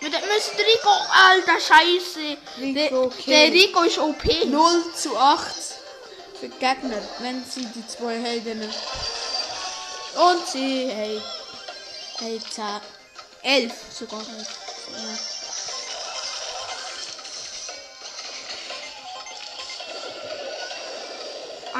[0.00, 0.90] Wir müssen Rico.
[1.12, 2.38] Alter, Scheiße.
[2.58, 3.26] Rico der, killt.
[3.28, 4.24] der Rico ist OP.
[4.46, 5.46] 0 zu 8
[6.40, 8.72] für die Gegner, wenn sie die zwei Heldinnen.
[10.16, 11.22] Und sie haben,
[12.20, 12.99] haben 10.
[13.42, 14.22] 11 sogar.
[14.22, 15.40] Ja.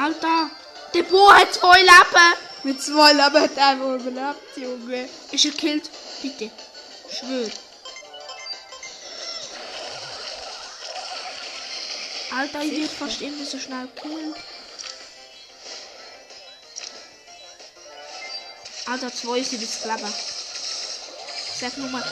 [0.01, 0.49] Alter,
[0.93, 2.35] der Bo hat zwei Leben.
[2.63, 5.09] Mit zwei Leben hat er einfach überlebt, Junge.
[5.31, 5.89] Ist er gekillt?
[6.21, 6.51] Bitte.
[7.11, 7.49] Schwör.
[12.31, 14.35] Alter, ich wird fast immer so schnell gekillt.
[18.85, 20.13] Alter, zwei sind das Leben.
[21.61, 22.03] Sag nur mal.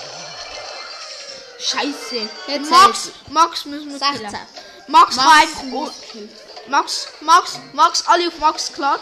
[1.60, 2.30] Scheiße.
[2.46, 4.18] Jetzt Max, Max müssen wir 16.
[4.18, 4.38] killen.
[4.88, 6.32] Max, Max Max, Max, muss gekillt.
[6.68, 9.00] Max, Max, Max, alle auf Max, klar.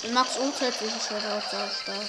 [0.00, 2.08] Wenn Max Ult hat, ist es schon auch sehr stark.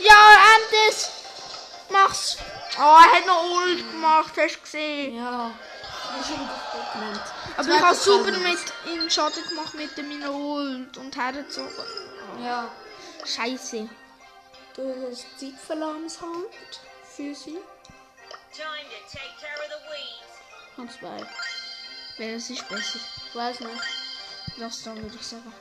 [0.00, 0.16] Ja,
[0.56, 1.10] Andes!
[1.90, 2.36] Mach's!
[2.76, 5.16] Oh, er hat noch Ult gemacht, hast du gesehen?
[5.16, 5.52] Ja.
[6.20, 7.33] Ist gut genannt.
[7.56, 11.70] Aber ich habe super mit ihm Schaden gemacht mit dem meiner Ult und hergezogen.
[12.42, 12.70] Ja.
[13.24, 13.88] Scheiße.
[14.74, 17.58] Du hast Zeitverlangsamkeit für sie.
[18.52, 20.76] Time to take care of the weeds.
[20.76, 21.26] Und zwei.
[22.18, 22.98] Welches ist besser?
[23.28, 23.82] Ich weiß nicht.
[24.58, 25.52] Das dann würde ich sagen.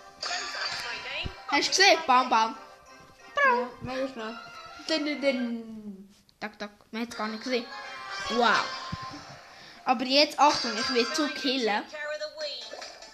[1.47, 1.99] Hast du gesehen?
[2.07, 2.57] Bam, bam.
[3.35, 4.39] Ja, mega schnell.
[4.89, 6.15] Din, din, din.
[6.39, 6.71] Tak, tak.
[6.91, 7.65] Man hat es gar nicht gesehen.
[8.29, 8.82] Wow.
[9.85, 11.83] Aber jetzt, Achtung, ich will zu killen.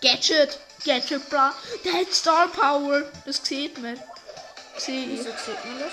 [0.01, 0.59] Gadget.
[0.85, 1.53] Gadget, bra.
[1.83, 3.03] Der hat Star Power.
[3.25, 3.99] Das sieht man.
[4.77, 5.19] Sehe ich.
[5.19, 5.91] Wieso sieht man das?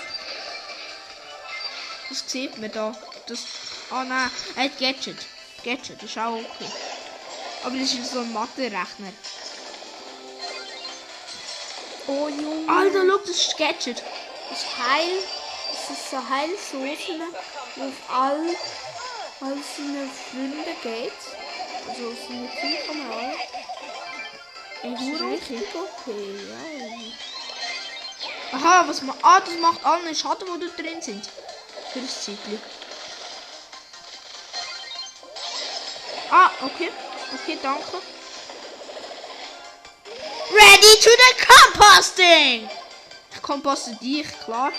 [2.09, 2.95] Das sieht man da.
[3.27, 3.39] Das.
[3.91, 5.17] Oh nein, er hat Gadget.
[5.63, 6.71] Gadget ist auch okay.
[7.63, 9.11] Aber das ist so ein Mathe-Rechner.
[12.07, 12.71] Oh Junge.
[12.71, 14.03] Alter, look, das ist Gadget.
[14.49, 15.19] Das Heil,
[15.73, 17.21] es ist so Heilsoßen,
[17.75, 18.09] wo auf
[19.41, 21.11] all, all seine Freunde geht.
[21.87, 23.39] Also auf seine Teamkameraden.
[24.83, 26.63] Das ist richtig okay, ja.
[28.57, 31.29] Aha, was ma Ah, das macht allen Schaden, die da drin sind.
[31.91, 32.61] Für das Zeitchen.
[36.29, 36.91] Ah, okay.
[37.33, 37.97] Okay, danke.
[40.51, 42.69] Ready to the composting!
[43.33, 44.71] Ich komposte dich, klar.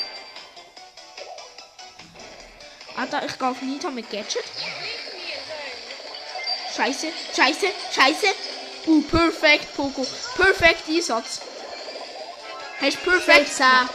[2.99, 4.43] Ah, Alter, ich gehe auf Nita mit Gadget.
[6.75, 8.27] Scheiße, scheiße, scheiße.
[8.87, 10.05] Uh, perfekt, Poco.
[10.35, 11.41] Perfekt Einsatz.
[12.81, 13.91] Hast du perfekt gemacht.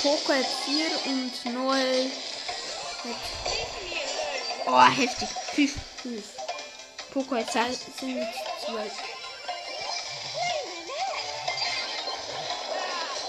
[0.00, 2.10] Poco hat 4 und 0
[4.66, 5.28] Oh, heftig.
[5.54, 6.24] 5, 5.
[7.12, 8.26] Poco hat 6 sind
[8.64, 8.92] 12.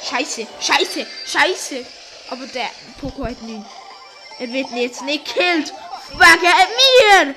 [0.10, 1.86] Scheiße, scheiße, scheiße.
[2.30, 2.70] Aber der
[3.00, 3.66] Poco hat 9.
[4.40, 5.74] Er wird jetzt nicht killed.
[6.12, 7.36] Fucker at mir!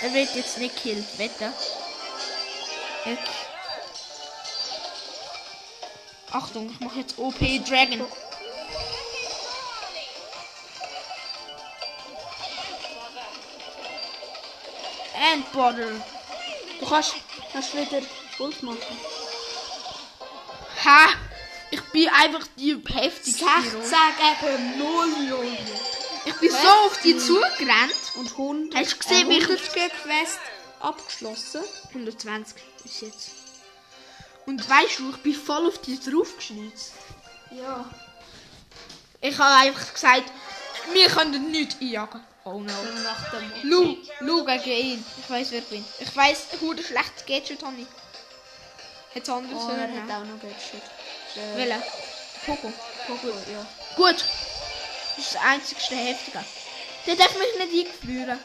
[0.00, 1.52] Er wird jetzt nicht killed, Wetter.
[3.02, 3.18] Okay.
[6.32, 8.00] Achtung, ich mache jetzt OP Dragon.
[15.14, 15.90] And Endborder.
[16.80, 17.16] Du kannst,
[17.52, 18.00] kannst wieder
[18.38, 18.78] Ult machen.
[20.84, 21.17] Ha!
[21.98, 23.44] Ich bin einfach die heftigste.
[23.82, 23.98] 16
[24.40, 25.58] gegen 0, Junge.
[26.26, 27.92] Ich bin so auf die zugerannt.
[28.14, 28.74] Und 100.
[28.78, 30.38] Hast du gesehen, wie ich- 100 Quest
[30.78, 31.62] abgeschlossen.
[31.92, 33.30] 120 ist jetzt.
[34.46, 36.92] Und weißt du, ich bin voll auf die draufgeschnitzt.
[37.50, 37.84] Ja.
[39.20, 40.30] Ich habe einfach gesagt,
[40.92, 42.20] wir können nicht einjagen.
[42.44, 42.72] Oh no.
[43.64, 45.04] Lu, Lu gegen ihn.
[45.20, 45.84] Ich weiß, wer ich bin.
[45.98, 47.86] Ich weiß, wo der schlechte Gadget habe ich.
[49.16, 50.82] Hat anderes Oh, er hat auch noch Gadget.
[51.38, 51.82] Äh, Welcher?
[52.44, 52.72] Poco.
[53.06, 53.66] Poco, ja.
[53.96, 54.24] Gut.
[55.16, 56.44] Das ist das einzigste Heftige.
[57.06, 58.38] Der darf mich nicht einführen.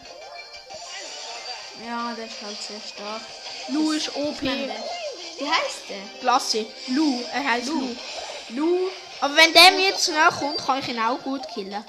[1.86, 3.22] Ja, der ist halt sehr stark.
[3.70, 4.42] Lu ist OP.
[4.42, 6.20] Wie heißt der?
[6.20, 6.66] Klasse.
[6.88, 7.24] Lu.
[7.34, 7.96] Er heißt Lu.
[8.50, 8.90] Lu.
[9.22, 11.84] Aber wenn der mir zu nahe kommt, kann ich ihn auch gut killen.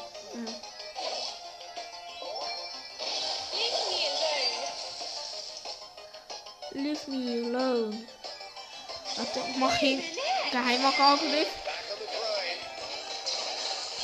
[6.73, 7.53] Leave me alone.
[7.53, 8.07] Leave me alone.
[9.17, 9.41] Warte,
[9.83, 11.49] ich mache ihn Geheimangriff.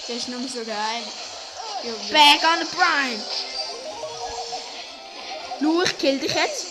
[0.08, 1.04] Der ist nur so geheim.
[2.10, 3.22] Back on the brine.
[5.60, 6.66] Lu, ich kill dich jetzt.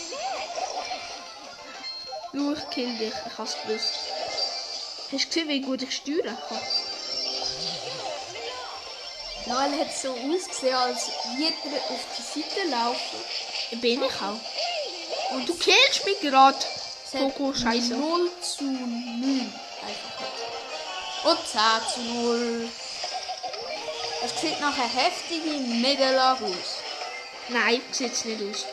[2.34, 3.13] Lu, ich kill dich.
[3.27, 3.93] Ich hab's gewusst.
[5.11, 6.61] Hast du gesehen, wie gut ich steuern kann?
[9.45, 11.07] Noel hat so ausgesehen, als
[11.38, 13.82] würde er auf die Seite laufen.
[13.82, 15.34] Bin ich auch.
[15.36, 16.57] Und du killst mich gerade.
[17.11, 17.95] Coco, scheiße.
[17.95, 19.68] 0 zu 0.
[19.89, 21.31] Einfach.
[21.31, 21.59] Und 10
[21.93, 22.69] zu 0.
[24.23, 26.79] Es sieht nach einer heftigen Niederlage aus.
[27.49, 28.65] Nein, sieht's nicht aus.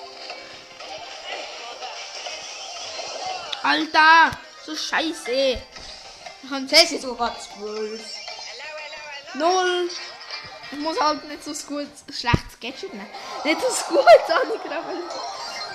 [3.63, 5.61] Alter, so scheiße.
[6.43, 8.01] Ich kann Es ist sogar 12.
[9.35, 9.91] 0.
[10.73, 13.09] Ich muss halt nicht so gut, schlechtes Gadget nehmen.
[13.45, 15.03] Nicht so gut angegraben.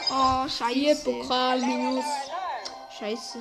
[0.10, 1.04] Oh, 4 scheiße.
[1.04, 2.06] Pokal minus.
[2.98, 3.40] Scheiße.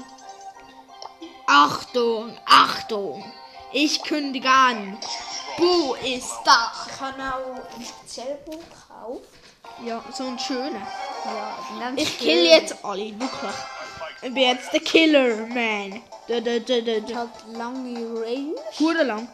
[1.52, 3.24] Achtung, Achtung.
[3.72, 4.96] Ich kündige an.
[5.56, 6.70] Bu ist da.
[6.86, 9.24] Ich habe auch speziellen Buch gekauft.
[9.84, 10.80] Ja, so ein schöner.
[11.24, 13.52] Ja, dann Ich kill jetzt alle, wirklich.
[14.22, 16.02] Ich bin jetzt der Killer, man.
[16.28, 17.16] Da, da, da, da, da.
[17.16, 19.28] halt lange Range, Hure lang.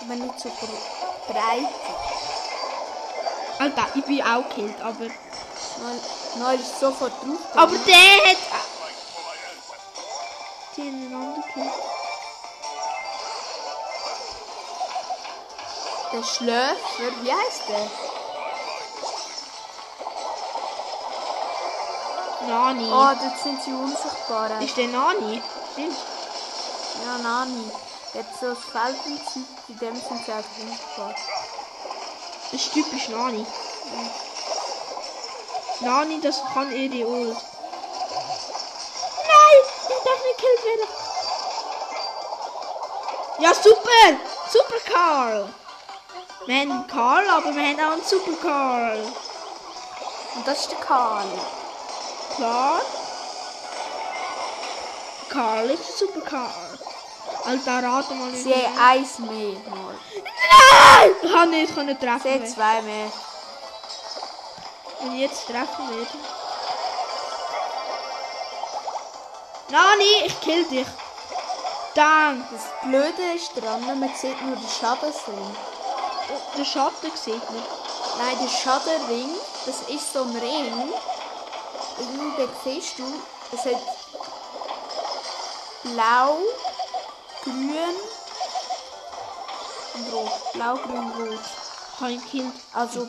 [0.00, 1.68] aber nicht so bre- breit.
[3.60, 5.04] Alter, ich bin auch gekillt, aber...
[5.04, 6.00] Noel,
[6.38, 7.38] Noel ist sofort drauf.
[7.54, 8.36] Aber der hat...
[10.76, 11.72] Die einander gekillt.
[16.12, 17.90] Der Schläfer, wie heißt der?
[22.48, 22.84] Nani.
[22.84, 24.60] Oh, dort sind sie unsichtbar.
[24.60, 25.42] Ist der Nani?
[25.72, 25.96] Stimmt.
[27.04, 27.70] Ja, Nani.
[28.14, 31.14] Jetzt so das Felprinzip, in dem sind sie einfach unsichtbar.
[32.50, 33.46] Das ist typisch Nani.
[35.80, 37.36] Nani, das kann ihre Ult.
[39.30, 39.60] Nein!
[39.88, 40.04] Ich
[40.78, 40.88] werden.
[43.38, 44.20] Ja, super!
[44.50, 45.54] Super Karl!
[46.46, 49.02] Wir haben einen Karl, aber wir haben auch einen Super Karl.
[50.34, 51.26] Und das ist der Karl.
[52.34, 52.80] Klar.
[55.28, 56.78] Karl ist ein Super Karl.
[57.44, 58.42] Alter, rate mal nicht.
[58.42, 59.56] Sie haben eins mehr.
[59.68, 59.94] Mal.
[60.72, 61.10] Nein!
[61.22, 62.20] Ich kann nicht treffen.
[62.22, 63.12] Sie haben zwei mehr.
[65.06, 66.39] Ich jetzt treffen werde.
[69.70, 70.86] Nani, ich kill dich.
[71.94, 72.44] Dank.
[72.50, 75.56] Das Blöde ist dran, man sieht nur den Schadensring.
[76.32, 77.62] Oh, der Schatten sieht man.
[78.18, 79.30] Nein, der Schadenring,
[79.66, 80.92] das ist so ein Ring.
[81.98, 83.04] Und da siehst du,
[83.52, 83.82] es hat
[85.84, 86.38] blau,
[87.44, 87.96] grün
[89.94, 90.52] und rot.
[90.52, 91.40] Blau, grün, rot.
[91.98, 92.54] Kein Kind.
[92.72, 93.06] Also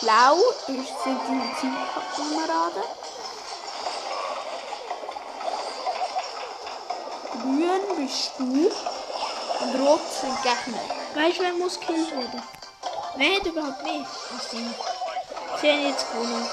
[0.00, 0.36] blau
[0.66, 3.05] ist, sind die Teamkameraden.
[7.46, 10.80] Grün bist du und rot sind Gegner.
[11.14, 12.42] Weißt du, wer muss gekillt werden?
[13.14, 14.04] Wer hat überhaupt mehr?
[14.34, 14.68] als sie?
[15.60, 16.48] Sie haben jetzt gewonnen.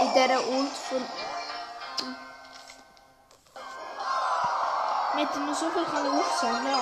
[0.00, 1.04] In dieser Ult von
[5.14, 6.74] Wir hätten noch so viel können aufsammeln,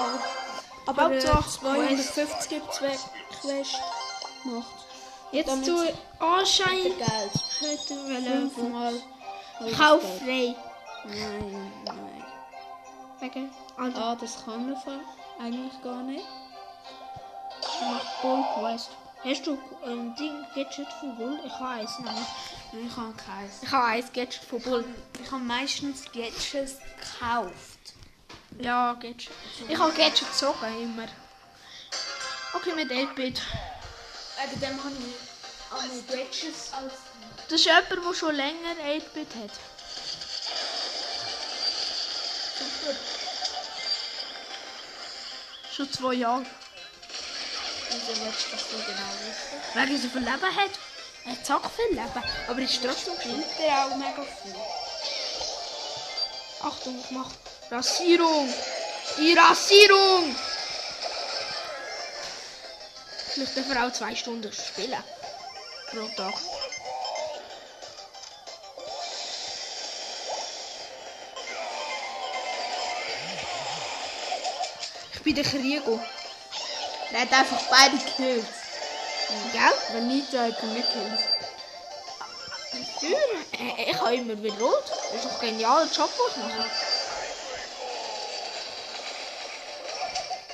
[0.86, 1.02] aber...
[1.02, 2.14] aber Hauptsache äh, Quest.
[2.14, 2.78] 250 gibt es.
[2.78, 3.76] Quest
[4.42, 4.66] gemacht.
[5.30, 6.84] Jetzt damit zu Anschein.
[6.84, 7.90] Geld.
[7.90, 8.50] Wollen.
[8.50, 8.94] Fünfmal.
[9.76, 10.56] Kauffrei.
[11.04, 12.24] Nein, nein.
[13.20, 13.50] Wegen.
[13.76, 15.00] Also, Ah, das kann man
[15.40, 16.24] eigentlich gar nicht.
[17.80, 18.90] macht Bull Quest.
[19.24, 21.40] Hast du ein Ding, Gadget von Bull?
[21.44, 22.26] Ich habe eins nämlich.
[22.72, 23.62] Ich habe keins.
[23.62, 24.84] Ich habe eins Gadget von Bull.
[25.22, 27.78] Ich habe meistens Gadgets gekauft.
[28.58, 29.30] Ja, Gadget.
[29.68, 31.06] Ich habe Gadget gezogen, immer.
[32.54, 33.40] Okay, mit 8-Bit.
[34.40, 36.92] Wegen dem habe ich alle Gadgets als...
[37.48, 39.50] Das ist jemand, der schon länger 8-Bit hat.
[45.74, 46.44] Schon zwei Jahre.
[47.90, 49.58] Wieso willst du das so genau wissen?
[49.74, 50.70] Weil er so viel Leben hat.
[51.24, 52.22] Er hat zack viel Leben.
[52.48, 53.14] Aber ist trotzdem.
[53.24, 54.54] Nimmt er auch mega viel.
[56.62, 57.30] Achtung, ich mach
[57.70, 58.52] Rasierung.
[59.18, 60.36] Die Rasierung.
[63.28, 65.02] Vielleicht darf er auch zwei Stunden spielen.
[65.90, 66.34] Pro Tag.
[75.22, 76.00] Bin der Krieger.
[77.12, 78.46] Er hat einfach beide gekillt.
[79.52, 79.72] Gell?
[79.92, 81.20] Wenn nicht, dann hat er nicht gekillt.
[83.02, 84.84] Ja, äh, ich habe immer wieder rot.
[84.88, 86.70] Das ist doch ein genialer Job, was ich mache.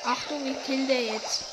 [0.05, 1.45] Achtung, ich kill den jetzt.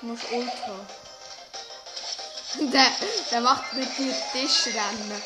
[0.00, 0.86] Du musst Ultra.
[2.60, 2.86] Der,
[3.32, 5.22] der macht mit dir Tisch rennen.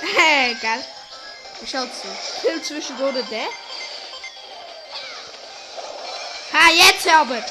[0.00, 0.84] Hä, gell?
[1.62, 2.08] Ist halt so.
[2.40, 3.46] Kill zwischendurch den.
[6.52, 7.42] Ha, jetzt aber!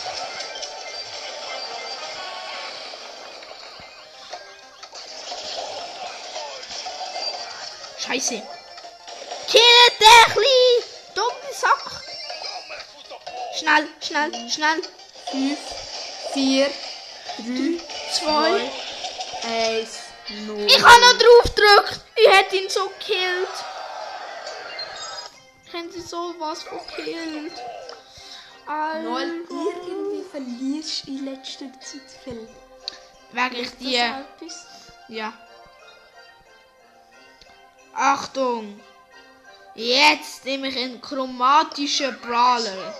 [7.99, 8.41] Scheiße.
[9.47, 10.84] Killt den kleinen
[11.16, 12.03] dummen Sack.
[13.57, 14.82] Schnell, schnell, schnell.
[15.32, 15.59] Fünf,
[16.34, 16.70] vier,
[17.38, 17.80] drei,
[18.14, 18.72] Zwei.
[19.43, 19.99] eins,
[20.45, 20.66] null.
[20.68, 22.01] Ich habe noch drauf gedrückt.
[22.16, 23.47] Ich hätte ihn so gekillt.
[25.74, 27.53] Haben sie so was von gekillt?
[28.67, 32.47] Noel, irgendwie verlierst du in letzter Zeit viel.
[33.32, 33.95] Wegen die.
[33.95, 34.67] Etwas?
[35.07, 35.34] Ja.
[37.93, 38.80] Achtung!
[39.76, 42.93] Jetzt nehme ich einen chromatischen Brawler.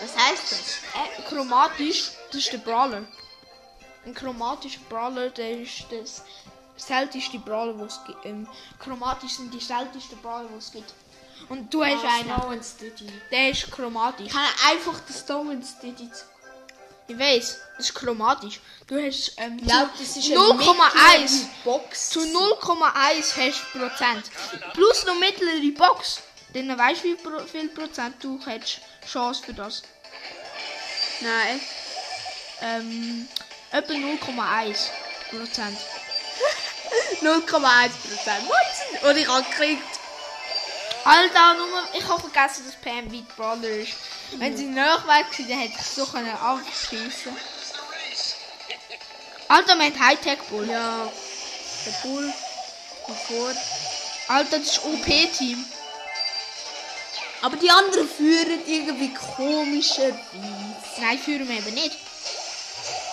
[0.00, 0.78] Was heißt das?
[0.94, 3.04] Äh, chromatisch, das ist der Brawler.
[4.04, 6.22] Ein chromatischer Brawler, der ist das
[6.76, 8.24] seltenste Brawler, was es gibt.
[8.24, 8.46] Ähm,
[8.78, 10.94] chromatisch sind die seltensten Brawler, die es gibt.
[11.48, 13.06] Und du hast einen, and Stitty.
[13.30, 14.26] der ist chromatisch.
[14.26, 16.24] Ich kann einfach den Stitty zu.
[17.08, 18.60] Ich weiß, das ist chromatisch.
[18.88, 22.10] Du hast ähm, Ja, das ist 0,1 Box.
[22.10, 24.24] zu 0,1 hast du Prozent.
[24.72, 26.20] Plus noch mittlere Box.
[26.52, 28.80] Dann weißt du, wie viel Prozent du hättest
[29.10, 29.82] Chance für das.
[31.20, 31.60] Nein.
[32.62, 33.28] Ähm,
[33.70, 34.76] etwa 0,1
[35.30, 35.78] Prozent.
[37.22, 39.02] 0,1 Prozent.
[39.02, 39.95] Und ich habe gekriegt.
[41.06, 43.92] Alter, nur, ich habe vergessen, dass Pam Beat Brother ist.
[44.32, 47.36] Wenn sie näher wäre, gewesen, hätte ich so können abschießen.
[49.46, 50.68] Alter, haben Hightech Bull.
[50.68, 51.08] Ja.
[51.86, 52.32] Der Bull.
[53.06, 53.52] Und vor.
[54.26, 55.64] Alter, das ist OP-Team.
[57.42, 60.18] Aber die anderen führen irgendwie komischerweise.
[60.98, 61.96] Nein, führen wir eben nicht.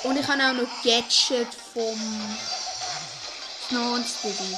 [0.02, 2.34] Und ich habe auch noch Gadget vom
[3.70, 4.58] Snow Stitty.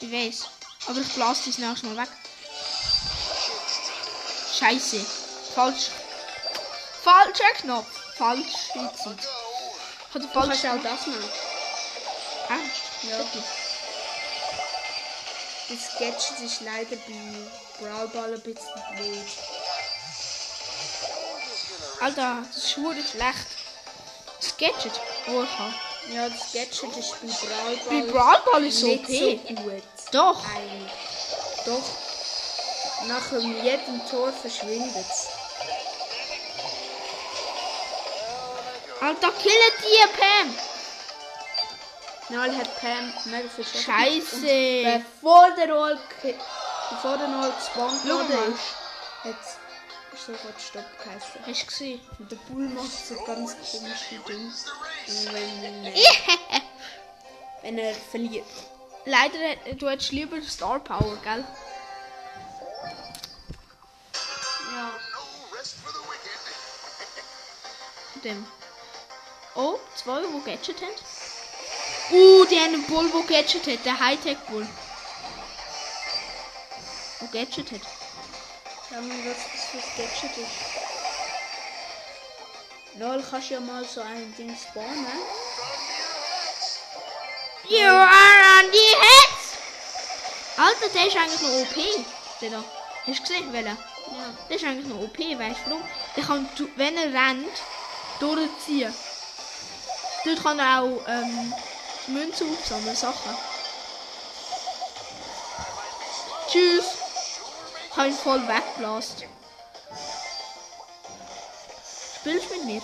[0.00, 0.50] Ich weiß.
[0.88, 2.08] Aber ich blase die schnell schnell weg.
[4.58, 5.04] Scheiße.
[5.54, 5.90] Falsch.
[7.02, 7.86] Falscher Knopf.
[8.16, 9.28] Falsche Zeit.
[10.14, 11.30] Hat er Du falsch auch das machen.
[12.48, 12.82] Ernst?
[13.02, 13.18] Ja.
[15.68, 19.26] Das Gadget ist leider bei Brawl Ball ein bisschen blöd.
[22.00, 23.46] Alter, das ist wirklich schlecht.
[24.40, 25.00] Das Gadget.
[25.28, 26.14] Oh, ich.
[26.14, 29.06] Ja, das Gadget ist bei Brawl Ball Bei Brawl Ball ist so OP.
[29.06, 29.82] so gut.
[30.10, 30.42] Doch.
[30.56, 30.92] Eigentlich.
[31.66, 32.07] Doch.
[33.06, 35.06] Nach jedem Tor verschwindet.
[39.00, 40.54] Alter, killen die Pam.
[42.30, 43.64] Noel hat Pam mega viel.
[43.64, 45.02] Scheiße.
[45.20, 45.98] Bevor der Noel,
[46.90, 48.34] bevor der Noel gespawnt wurde,
[49.24, 49.36] hat
[50.12, 51.40] es sofort Stopp geheißen.
[51.46, 52.00] Hast du gesehen?
[52.18, 54.52] Und der Bull macht so ganz komische Dinge.
[55.32, 55.92] Wenn, er-
[57.62, 58.46] wenn er verliert.
[59.04, 59.38] Leider,
[59.76, 61.44] du hättest lieber Star Power, gell?
[68.24, 68.46] Dem.
[69.54, 70.94] Oh, zwei, die Gadget haben.
[72.10, 73.84] Uh, haben einen Bull, der Gadget hat.
[73.84, 74.66] Der Hightech Bull.
[77.20, 77.80] Der Gadget hat.
[78.90, 80.78] Mal, was das für ein Gadget ist.
[82.94, 85.06] Noel, kannst du ja mal so ein Ding spawnen.
[87.68, 89.58] You are on the heads!
[90.56, 91.76] Alter, der ist eigentlich noch OP.
[92.40, 92.64] Der da.
[93.06, 93.70] Hast du gesehen, welcher?
[93.70, 94.34] Ja.
[94.48, 95.82] Der ist eigentlich noch OP, weißt du warum?
[96.16, 97.52] Der kann, wenn er rennt,
[98.20, 98.94] durchziehen.
[100.24, 101.52] Dort kann er auch ähm,
[102.08, 103.36] Münzen aufsammeln, Sachen.
[106.50, 106.84] Tschüss!
[107.90, 109.28] Ich habe ihn voll weggeblasen.
[112.16, 112.82] Spielst du mit mir?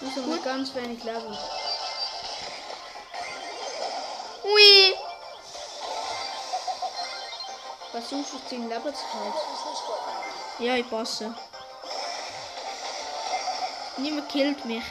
[0.00, 1.38] Du hast aber ganz wenig Level.
[4.44, 4.94] Ui!
[7.92, 10.01] Versuchst du dein Level zu halten?
[10.58, 11.34] Ja, ich passe.
[13.96, 14.84] Niemand killt mich,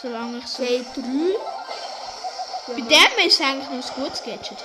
[0.00, 0.62] solange ich so...
[0.62, 1.34] C3?
[2.68, 4.58] Bei dem ist eigentlich noch ein gutes Gadget.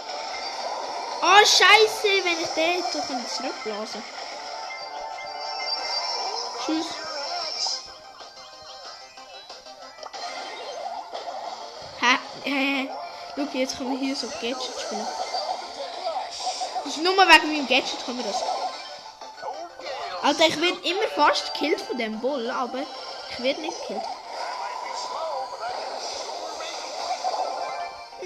[1.21, 4.03] Oh, Scheiße, wenn ich den jetzt so kann zurückblasen.
[6.65, 6.85] Tschüss.
[11.99, 12.17] Hä?
[12.43, 12.89] Hä?
[13.35, 15.07] Schau, jetzt können wir hier so Gadget spielen.
[16.85, 18.60] Ist nur wegen meinem Gadget können wir das.
[20.23, 22.79] Alter, ich werde immer fast gekillt von dem Bull, aber
[23.29, 24.03] ich werde nicht gekillt.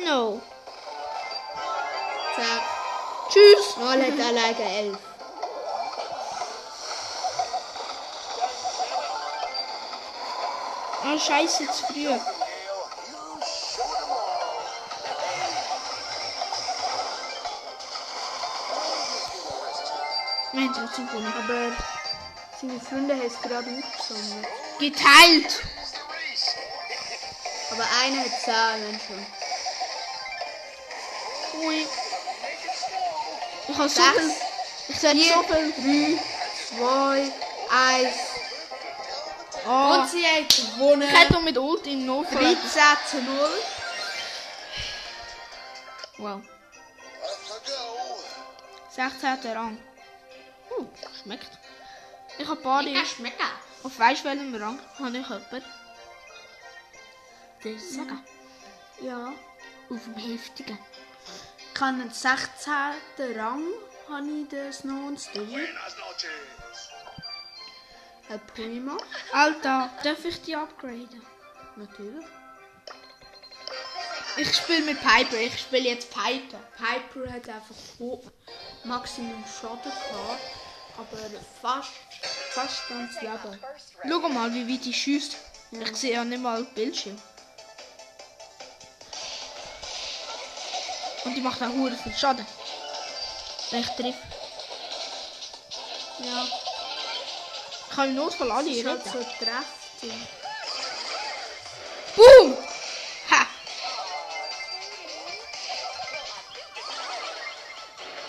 [0.05, 0.41] No.
[2.35, 2.61] Zack.
[3.29, 3.77] Tschüss.
[3.77, 4.97] Mal hat alleine elf.
[11.07, 12.09] Oh, scheiße, zu früh.
[20.95, 21.33] Gewonnen.
[21.37, 21.75] Aber
[22.59, 24.47] seine Freunde haben es gerade aufgesammelt.
[24.79, 25.61] Geteilt.
[27.71, 29.25] Aber einer hat Zahlen schon.
[31.65, 31.87] Ui.
[33.67, 34.33] Ich habe so viel.
[34.87, 36.19] Ich sag vier, so viel.
[36.69, 37.31] Zwei,
[37.69, 38.15] eins.
[39.67, 39.69] Oh.
[39.69, 41.01] Und sie haben gewonnen.
[41.01, 42.41] Ich hätte mit Ult im Notfall.
[42.41, 42.61] 13
[43.09, 43.49] zu 0.
[46.17, 46.41] Wow.
[48.91, 49.51] 16.
[49.53, 49.77] Rang.
[51.25, 51.59] Uh, schmeckt.
[52.37, 53.05] Ich habe Body.
[53.05, 53.41] schmeckt.
[53.83, 55.63] Auf weißt welchem Rang habe ich jemanden?
[57.63, 58.23] Der ist sagen.
[59.01, 59.33] Ja.
[59.89, 60.77] Auf dem heftigen.
[61.73, 62.73] Ich habe den 16.
[63.37, 63.63] Rang.
[64.09, 65.69] Habe ich den Snow und noches.
[68.29, 68.97] Ein Prima.
[69.31, 71.21] Alter, darf ich die upgraden?
[71.75, 72.25] Natürlich.
[74.37, 75.37] Ich spiele mit Piper.
[75.37, 76.59] Ich spiele jetzt Piper.
[76.77, 77.75] Piper hat einfach
[78.83, 80.64] Maximum Schaden gehabt.
[80.97, 81.17] Aber
[81.61, 81.89] fast,
[82.51, 83.59] fast ganz Leben.
[84.07, 85.35] Schau mal, wie weit die schießt.
[85.71, 87.17] Ich sehe ja nicht mal Bildschirm.
[91.25, 92.45] Und die macht auch hure viel Schaden.
[93.71, 94.19] Wenn ich treffe.
[96.19, 96.47] Ja.
[97.89, 99.09] Ich kann im Notfall alle halt retten.
[99.09, 100.27] so treffend.
[102.15, 102.57] Boom!
[103.31, 103.47] Ha!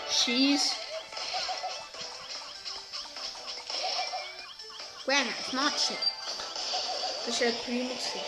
[0.09, 0.76] Schieß.
[5.77, 5.97] Noches.
[7.27, 7.89] Das ein Prima.
[7.89, 8.21] gewesen.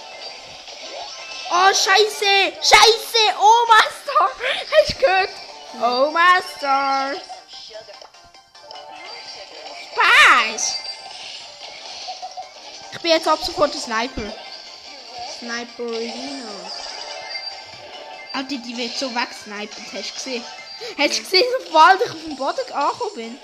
[1.52, 2.54] Oh, Scheiße!
[2.62, 3.24] Scheiße!
[3.40, 4.30] Oh, Master!
[4.72, 5.30] Hast du gehört?
[5.82, 7.20] Oh, Master!
[9.96, 10.76] Spaß!
[12.92, 14.32] Ich bin jetzt ab sofort ein Sniper.
[15.40, 16.50] Sniperino.
[18.34, 20.46] Alter, die wird so wegsniped, hast du gesehen?
[21.00, 23.40] Hast du gesehen, sobald ich auf dem Boden angekommen bin?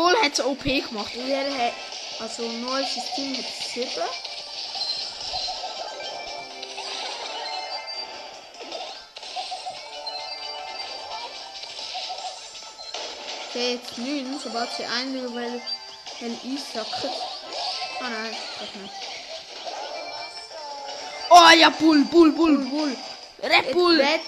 [0.00, 1.12] Bull hat es OP gemacht.
[1.14, 1.72] Haben,
[2.20, 3.90] also unser Team hat 7.
[13.54, 15.60] Der hat 9, sobald sie weil, weil
[16.44, 17.10] einsacken.
[18.00, 18.94] Ah nein, das nicht.
[21.28, 22.96] Oh ja, Bull, Bull, Bull, Bull.
[23.42, 24.00] Red Bull.
[24.00, 24.20] Red,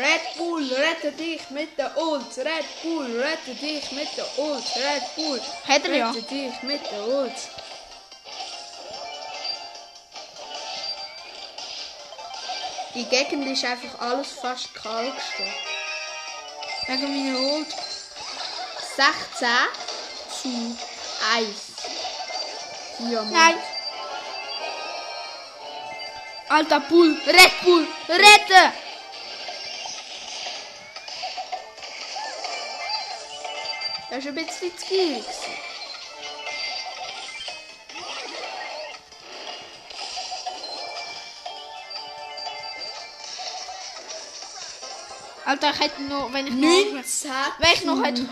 [0.00, 2.38] Red Bull, rette dich mit der Ult.
[2.38, 4.64] Red Bull, rette dich mit der Ult.
[4.76, 6.10] Red Bull, Hat er ja.
[6.10, 7.34] rette dich mit der Ult.
[12.94, 15.54] Die Gegend ist einfach alles fast kalt gestanden.
[16.86, 17.68] Wegen meiner Ult.
[18.96, 19.48] 16
[20.40, 20.76] zu
[21.34, 21.46] 1.
[23.00, 23.32] Diamant.
[23.32, 23.54] Nein.
[26.48, 28.89] Alter Bull, Red Bull, rette!
[34.20, 35.14] Das war ein bisschen zu viel.
[35.14, 35.32] gewesen.
[45.46, 48.28] Alter, ich hätte noch, wenn ich noch, 19 wenn ich noch hätte, 1.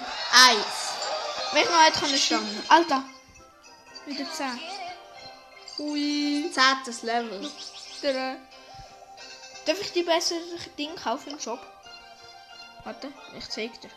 [1.53, 2.64] wenn ich noch hätte können schauen.
[2.68, 3.05] Alter.
[4.05, 4.61] Wieder 10.
[5.78, 6.51] Ui.
[6.53, 7.07] 10.
[7.07, 7.51] Level.
[8.03, 8.36] Der,
[9.64, 10.43] darf ich die besseren
[10.78, 11.61] Dinge kaufen im Shop?
[12.84, 13.91] Warte, ich zeig dir.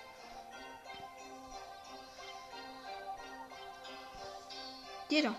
[5.20, 5.36] Da.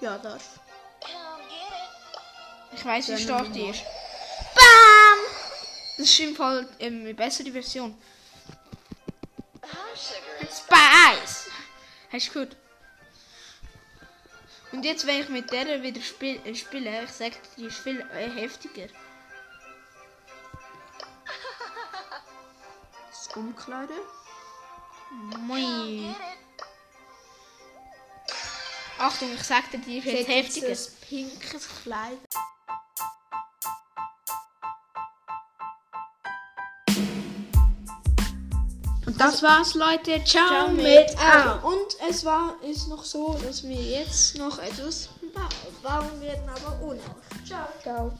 [0.00, 0.42] Ja, das.
[2.72, 3.82] Ich weiß, wie stark die ist.
[4.54, 5.18] BAM!
[5.98, 8.00] Das ist im Fall ähm, eine bessere Version.
[10.42, 11.50] Spice!
[12.12, 12.56] Hast du gehört?
[14.70, 18.00] Und jetzt, wenn ich mit der wieder spiel, äh, spiele, ich sag die ist viel
[18.12, 18.86] äh, heftiger.
[23.10, 23.96] Das Umkleiden.
[25.40, 26.14] Moi.
[29.00, 30.68] Achtung, ich sag dir, die ist jetzt heftiger.
[30.68, 30.76] ein
[31.08, 32.18] pinkes Kleid.
[39.06, 40.22] Und das war's, Leute.
[40.24, 41.52] Ciao, Ciao mit mit A.
[41.62, 45.48] Und es war ist noch so, dass wir jetzt noch etwas ba
[45.82, 47.00] bauen werden, aber ohne.
[47.46, 47.66] Ciao.
[47.82, 48.12] Ciao.